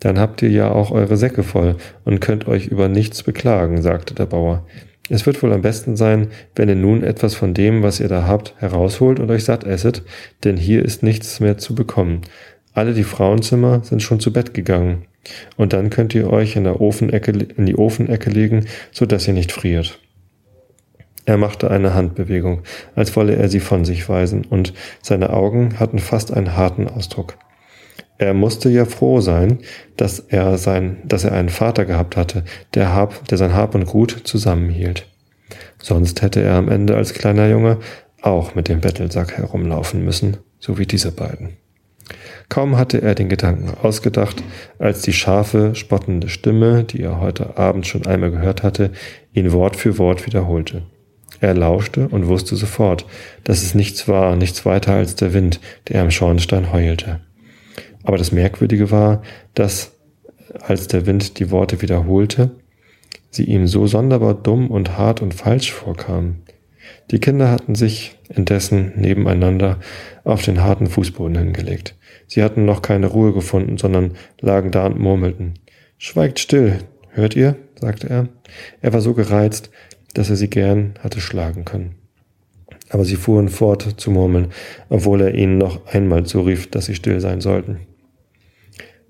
Dann 0.00 0.18
habt 0.18 0.42
ihr 0.42 0.50
ja 0.50 0.70
auch 0.70 0.90
eure 0.90 1.16
Säcke 1.16 1.42
voll 1.42 1.76
und 2.04 2.20
könnt 2.20 2.46
euch 2.48 2.66
über 2.66 2.88
nichts 2.88 3.22
beklagen, 3.22 3.82
sagte 3.82 4.14
der 4.14 4.26
Bauer. 4.26 4.66
Es 5.08 5.24
wird 5.24 5.42
wohl 5.42 5.52
am 5.52 5.62
besten 5.62 5.96
sein, 5.96 6.28
wenn 6.54 6.68
ihr 6.68 6.74
nun 6.74 7.02
etwas 7.04 7.34
von 7.34 7.54
dem, 7.54 7.82
was 7.82 8.00
ihr 8.00 8.08
da 8.08 8.26
habt, 8.26 8.54
herausholt 8.58 9.20
und 9.20 9.30
euch 9.30 9.44
satt 9.44 9.64
esset, 9.64 10.02
denn 10.44 10.56
hier 10.56 10.84
ist 10.84 11.02
nichts 11.02 11.38
mehr 11.40 11.58
zu 11.58 11.74
bekommen. 11.74 12.22
Alle 12.74 12.92
die 12.92 13.04
Frauenzimmer 13.04 13.84
sind 13.84 14.02
schon 14.02 14.20
zu 14.20 14.32
Bett 14.32 14.52
gegangen. 14.52 15.06
Und 15.56 15.72
dann 15.72 15.90
könnt 15.90 16.14
ihr 16.14 16.30
euch 16.30 16.56
in, 16.56 16.64
der 16.64 16.80
Ofenecke, 16.80 17.32
in 17.56 17.66
die 17.66 17.76
Ofenecke 17.76 18.30
legen, 18.30 18.66
so 18.92 19.06
dass 19.06 19.26
ihr 19.26 19.34
nicht 19.34 19.52
friert. 19.52 19.98
Er 21.24 21.36
machte 21.36 21.70
eine 21.70 21.94
Handbewegung, 21.94 22.62
als 22.94 23.16
wolle 23.16 23.34
er 23.34 23.48
sie 23.48 23.58
von 23.58 23.84
sich 23.84 24.08
weisen, 24.08 24.44
und 24.44 24.72
seine 25.02 25.30
Augen 25.30 25.80
hatten 25.80 25.98
fast 25.98 26.32
einen 26.32 26.56
harten 26.56 26.86
Ausdruck. 26.88 27.36
Er 28.18 28.34
musste 28.34 28.70
ja 28.70 28.84
froh 28.84 29.20
sein, 29.20 29.58
dass 29.96 30.20
er 30.20 30.56
sein, 30.58 30.98
dass 31.04 31.24
er 31.24 31.32
einen 31.32 31.50
Vater 31.50 31.84
gehabt 31.84 32.16
hatte, 32.16 32.44
der 32.74 32.94
Hab, 32.94 33.26
der 33.28 33.38
sein 33.38 33.54
Hab 33.54 33.74
und 33.74 33.86
Gut 33.86 34.22
zusammenhielt. 34.24 35.06
Sonst 35.78 36.22
hätte 36.22 36.40
er 36.40 36.54
am 36.54 36.68
Ende 36.68 36.96
als 36.96 37.14
kleiner 37.14 37.48
Junge 37.48 37.78
auch 38.22 38.54
mit 38.54 38.68
dem 38.68 38.80
Bettelsack 38.80 39.36
herumlaufen 39.36 40.04
müssen, 40.04 40.38
so 40.58 40.78
wie 40.78 40.86
diese 40.86 41.12
beiden. 41.12 41.56
Kaum 42.48 42.76
hatte 42.76 43.02
er 43.02 43.14
den 43.14 43.28
Gedanken 43.28 43.72
ausgedacht, 43.82 44.42
als 44.78 45.02
die 45.02 45.12
scharfe, 45.12 45.74
spottende 45.74 46.28
Stimme, 46.28 46.84
die 46.84 47.02
er 47.02 47.20
heute 47.20 47.58
Abend 47.58 47.86
schon 47.86 48.06
einmal 48.06 48.30
gehört 48.30 48.62
hatte, 48.62 48.92
ihn 49.32 49.52
Wort 49.52 49.76
für 49.76 49.98
Wort 49.98 50.26
wiederholte. 50.26 50.82
Er 51.40 51.54
lauschte 51.54 52.08
und 52.08 52.28
wusste 52.28 52.56
sofort, 52.56 53.04
dass 53.44 53.62
es 53.62 53.74
nichts 53.74 54.08
war, 54.08 54.36
nichts 54.36 54.64
weiter 54.64 54.92
als 54.94 55.16
der 55.16 55.34
Wind, 55.34 55.60
der 55.88 56.02
am 56.02 56.10
Schornstein 56.10 56.72
heulte. 56.72 57.20
Aber 58.06 58.16
das 58.16 58.32
Merkwürdige 58.32 58.90
war, 58.92 59.20
dass, 59.54 59.92
als 60.60 60.86
der 60.86 61.06
Wind 61.06 61.38
die 61.40 61.50
Worte 61.50 61.82
wiederholte, 61.82 62.52
sie 63.30 63.44
ihm 63.44 63.66
so 63.66 63.88
sonderbar 63.88 64.34
dumm 64.34 64.70
und 64.70 64.96
hart 64.96 65.20
und 65.20 65.34
falsch 65.34 65.72
vorkamen. 65.72 66.42
Die 67.10 67.18
Kinder 67.18 67.50
hatten 67.50 67.74
sich 67.74 68.16
indessen 68.28 68.92
nebeneinander 68.94 69.80
auf 70.22 70.42
den 70.42 70.62
harten 70.62 70.86
Fußboden 70.86 71.36
hingelegt. 71.36 71.96
Sie 72.28 72.44
hatten 72.44 72.64
noch 72.64 72.80
keine 72.80 73.08
Ruhe 73.08 73.32
gefunden, 73.32 73.76
sondern 73.76 74.12
lagen 74.40 74.70
da 74.70 74.86
und 74.86 75.00
murmelten. 75.00 75.54
Schweigt 75.98 76.38
still, 76.38 76.78
hört 77.10 77.34
ihr? 77.34 77.56
sagte 77.74 78.08
er. 78.08 78.28
Er 78.82 78.92
war 78.92 79.00
so 79.00 79.14
gereizt, 79.14 79.70
dass 80.14 80.30
er 80.30 80.36
sie 80.36 80.48
gern 80.48 80.94
hatte 81.00 81.20
schlagen 81.20 81.64
können. 81.64 81.96
Aber 82.88 83.04
sie 83.04 83.16
fuhren 83.16 83.48
fort 83.48 83.94
zu 83.96 84.12
murmeln, 84.12 84.52
obwohl 84.88 85.20
er 85.22 85.34
ihnen 85.34 85.58
noch 85.58 85.86
einmal 85.86 86.24
zurief, 86.24 86.70
dass 86.70 86.86
sie 86.86 86.94
still 86.94 87.20
sein 87.20 87.40
sollten. 87.40 87.80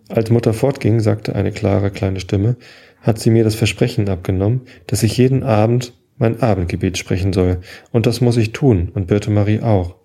Als 0.08 0.30
Mutter 0.30 0.52
fortging, 0.52 1.00
sagte 1.00 1.34
eine 1.34 1.52
klare 1.52 1.90
kleine 1.90 2.20
Stimme, 2.20 2.56
hat 3.00 3.18
sie 3.18 3.30
mir 3.30 3.44
das 3.44 3.54
Versprechen 3.54 4.08
abgenommen, 4.08 4.62
dass 4.86 5.02
ich 5.02 5.16
jeden 5.16 5.42
Abend 5.42 5.94
mein 6.18 6.40
Abendgebet 6.40 6.96
sprechen 6.96 7.32
soll, 7.32 7.58
und 7.92 8.06
das 8.06 8.20
muss 8.20 8.36
ich 8.36 8.52
tun, 8.52 8.90
und 8.94 9.06
Birte 9.06 9.30
Marie 9.30 9.60
auch. 9.60 9.96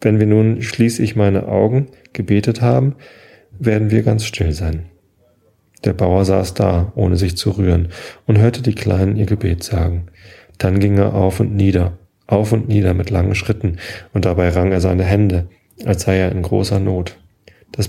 Wenn 0.00 0.18
wir 0.18 0.26
nun 0.26 0.62
schließlich 0.62 1.16
meine 1.16 1.48
Augen 1.48 1.88
gebetet 2.12 2.60
haben, 2.60 2.96
werden 3.58 3.90
wir 3.90 4.02
ganz 4.02 4.24
still 4.24 4.52
sein. 4.52 4.86
Der 5.84 5.92
Bauer 5.92 6.24
saß 6.24 6.54
da, 6.54 6.92
ohne 6.94 7.16
sich 7.16 7.36
zu 7.36 7.50
rühren, 7.50 7.88
und 8.26 8.38
hörte 8.38 8.62
die 8.62 8.74
Kleinen 8.74 9.16
ihr 9.16 9.26
Gebet 9.26 9.62
sagen. 9.62 10.06
Dann 10.58 10.78
ging 10.78 10.96
er 10.96 11.14
auf 11.14 11.40
und 11.40 11.54
nieder, 11.54 11.98
auf 12.26 12.52
und 12.52 12.68
nieder 12.68 12.94
mit 12.94 13.10
langen 13.10 13.34
Schritten, 13.34 13.78
und 14.12 14.24
dabei 14.24 14.48
rang 14.48 14.72
er 14.72 14.80
seine 14.80 15.04
Hände, 15.04 15.48
als 15.84 16.02
sei 16.02 16.18
er 16.18 16.32
in 16.32 16.42
großer 16.42 16.80
Not. 16.80 17.18
Das, 17.72 17.88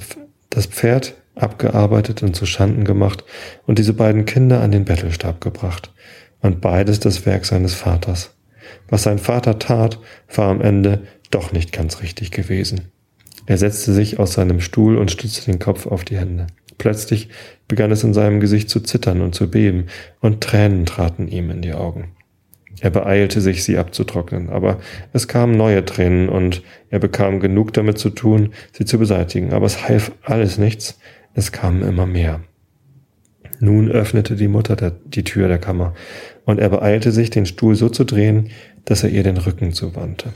das 0.49 0.65
Pferd 0.65 1.15
abgearbeitet 1.35 2.23
und 2.23 2.35
zu 2.35 2.45
Schanden 2.45 2.85
gemacht 2.85 3.23
und 3.65 3.79
diese 3.79 3.93
beiden 3.93 4.25
Kinder 4.25 4.61
an 4.61 4.71
den 4.71 4.85
Bettelstab 4.85 5.41
gebracht. 5.41 5.91
Und 6.41 6.61
beides 6.61 6.99
das 6.99 7.25
Werk 7.25 7.45
seines 7.45 7.73
Vaters. 7.73 8.35
Was 8.89 9.03
sein 9.03 9.19
Vater 9.19 9.59
tat, 9.59 9.99
war 10.33 10.49
am 10.49 10.61
Ende 10.61 11.03
doch 11.31 11.51
nicht 11.51 11.71
ganz 11.71 12.01
richtig 12.01 12.31
gewesen. 12.31 12.91
Er 13.45 13.57
setzte 13.57 13.93
sich 13.93 14.19
aus 14.19 14.33
seinem 14.33 14.59
Stuhl 14.59 14.97
und 14.97 15.11
stützte 15.11 15.51
den 15.51 15.59
Kopf 15.59 15.85
auf 15.85 16.03
die 16.03 16.17
Hände. 16.17 16.47
Plötzlich 16.77 17.29
begann 17.67 17.91
es 17.91 18.03
in 18.03 18.13
seinem 18.13 18.39
Gesicht 18.39 18.69
zu 18.69 18.79
zittern 18.79 19.21
und 19.21 19.35
zu 19.35 19.49
beben, 19.49 19.85
und 20.19 20.41
Tränen 20.41 20.85
traten 20.85 21.27
ihm 21.27 21.49
in 21.49 21.61
die 21.61 21.73
Augen. 21.73 22.15
Er 22.81 22.89
beeilte 22.89 23.39
sich, 23.39 23.63
sie 23.63 23.77
abzutrocknen, 23.77 24.49
aber 24.49 24.79
es 25.13 25.27
kamen 25.27 25.55
neue 25.55 25.85
Tränen 25.85 26.27
und 26.27 26.61
er 26.89 26.99
bekam 26.99 27.39
genug 27.39 27.71
damit 27.73 27.97
zu 27.97 28.09
tun, 28.09 28.49
sie 28.73 28.85
zu 28.85 28.99
beseitigen. 28.99 29.53
Aber 29.53 29.65
es 29.65 29.87
half 29.87 30.11
alles 30.23 30.57
nichts, 30.57 30.99
es 31.35 31.51
kamen 31.51 31.83
immer 31.83 32.07
mehr. 32.07 32.41
Nun 33.59 33.91
öffnete 33.91 34.35
die 34.35 34.47
Mutter 34.47 34.91
die 35.05 35.23
Tür 35.23 35.47
der 35.47 35.59
Kammer, 35.59 35.93
und 36.45 36.59
er 36.59 36.69
beeilte 36.69 37.11
sich, 37.11 37.29
den 37.29 37.45
Stuhl 37.45 37.75
so 37.75 37.89
zu 37.89 38.03
drehen, 38.03 38.49
dass 38.85 39.03
er 39.03 39.09
ihr 39.09 39.23
den 39.23 39.37
Rücken 39.37 39.73
zuwandte. 39.73 40.33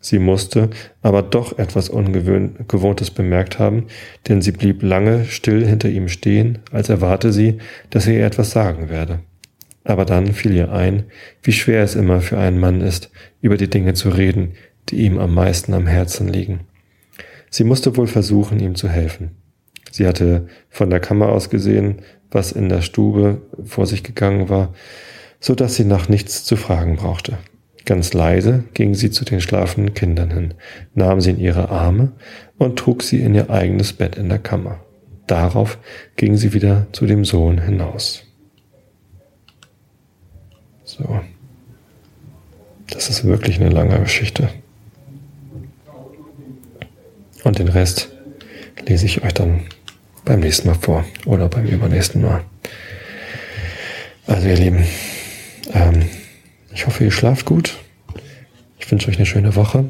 Sie 0.00 0.18
musste 0.18 0.70
aber 1.02 1.22
doch 1.22 1.58
etwas 1.58 1.90
Ungewohntes 1.90 3.10
bemerkt 3.10 3.58
haben, 3.58 3.86
denn 4.28 4.40
sie 4.40 4.52
blieb 4.52 4.82
lange 4.82 5.26
still 5.26 5.66
hinter 5.66 5.90
ihm 5.90 6.08
stehen, 6.08 6.60
als 6.72 6.88
erwarte 6.88 7.32
sie, 7.32 7.58
dass 7.90 8.06
er 8.06 8.14
ihr 8.14 8.26
etwas 8.26 8.50
sagen 8.50 8.88
werde. 8.88 9.20
Aber 9.84 10.06
dann 10.06 10.32
fiel 10.32 10.54
ihr 10.54 10.72
ein, 10.72 11.04
wie 11.42 11.52
schwer 11.52 11.82
es 11.82 11.96
immer 11.96 12.20
für 12.20 12.38
einen 12.38 12.58
Mann 12.58 12.80
ist, 12.80 13.10
über 13.42 13.58
die 13.58 13.68
Dinge 13.68 13.92
zu 13.92 14.08
reden, 14.08 14.52
die 14.88 15.02
ihm 15.02 15.18
am 15.18 15.34
meisten 15.34 15.74
am 15.74 15.86
Herzen 15.86 16.28
liegen. 16.28 16.60
Sie 17.50 17.64
musste 17.64 17.96
wohl 17.96 18.06
versuchen, 18.06 18.58
ihm 18.60 18.76
zu 18.76 18.88
helfen. 18.88 19.39
Sie 19.90 20.06
hatte 20.06 20.48
von 20.68 20.90
der 20.90 21.00
Kammer 21.00 21.30
aus 21.30 21.50
gesehen, 21.50 22.02
was 22.30 22.52
in 22.52 22.68
der 22.68 22.82
Stube 22.82 23.42
vor 23.64 23.86
sich 23.86 24.02
gegangen 24.02 24.48
war, 24.48 24.74
so 25.40 25.54
dass 25.54 25.74
sie 25.74 25.84
nach 25.84 26.08
nichts 26.08 26.44
zu 26.44 26.56
fragen 26.56 26.96
brauchte. 26.96 27.38
Ganz 27.86 28.12
leise 28.12 28.64
ging 28.74 28.94
sie 28.94 29.10
zu 29.10 29.24
den 29.24 29.40
schlafenden 29.40 29.94
Kindern 29.94 30.30
hin, 30.30 30.54
nahm 30.94 31.20
sie 31.20 31.30
in 31.30 31.40
ihre 31.40 31.70
Arme 31.70 32.12
und 32.58 32.78
trug 32.78 33.02
sie 33.02 33.20
in 33.20 33.34
ihr 33.34 33.50
eigenes 33.50 33.92
Bett 33.92 34.16
in 34.16 34.28
der 34.28 34.38
Kammer. 34.38 34.80
Darauf 35.26 35.78
ging 36.16 36.36
sie 36.36 36.52
wieder 36.52 36.86
zu 36.92 37.06
dem 37.06 37.24
Sohn 37.24 37.58
hinaus. 37.58 38.24
So. 40.84 41.20
Das 42.90 43.08
ist 43.08 43.24
wirklich 43.24 43.60
eine 43.60 43.70
lange 43.70 43.98
Geschichte. 44.00 44.50
Und 47.44 47.58
den 47.58 47.68
Rest 47.68 48.10
lese 48.86 49.06
ich 49.06 49.22
euch 49.22 49.32
dann 49.32 49.62
beim 50.24 50.40
nächsten 50.40 50.68
Mal 50.68 50.74
vor 50.74 51.04
oder 51.26 51.48
beim 51.48 51.66
übernächsten 51.66 52.22
Mal. 52.22 52.42
Also 54.26 54.48
ihr 54.48 54.56
Lieben, 54.56 54.84
ähm, 55.72 56.04
ich 56.72 56.86
hoffe, 56.86 57.04
ihr 57.04 57.10
schlaft 57.10 57.46
gut. 57.46 57.78
Ich 58.78 58.90
wünsche 58.90 59.08
euch 59.08 59.16
eine 59.16 59.26
schöne 59.26 59.56
Woche. 59.56 59.84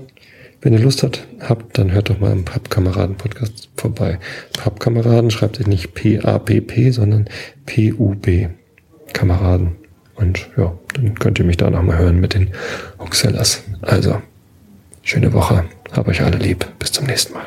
Wenn 0.62 0.74
ihr 0.74 0.78
Lust 0.78 1.02
habt, 1.02 1.78
dann 1.78 1.92
hört 1.92 2.10
doch 2.10 2.20
mal 2.20 2.32
im 2.32 2.44
Pappkameraden-Podcast 2.44 3.70
vorbei. 3.76 4.18
Pappkameraden 4.58 5.30
schreibt 5.30 5.58
ihr 5.58 5.66
nicht 5.66 5.94
P-A-P-P, 5.94 6.90
sondern 6.90 7.28
P-U-B. 7.64 8.48
Kameraden. 9.12 9.76
Und 10.16 10.48
ja, 10.56 10.78
dann 10.94 11.14
könnt 11.14 11.38
ihr 11.38 11.46
mich 11.46 11.56
da 11.56 11.70
nochmal 11.70 11.98
hören 11.98 12.20
mit 12.20 12.34
den 12.34 12.50
Hoxellas. 12.98 13.62
Also, 13.80 14.20
schöne 15.02 15.32
Woche. 15.32 15.64
Hab 15.92 16.08
euch 16.08 16.22
alle 16.22 16.36
lieb. 16.36 16.66
Bis 16.78 16.92
zum 16.92 17.06
nächsten 17.06 17.32
Mal. 17.32 17.46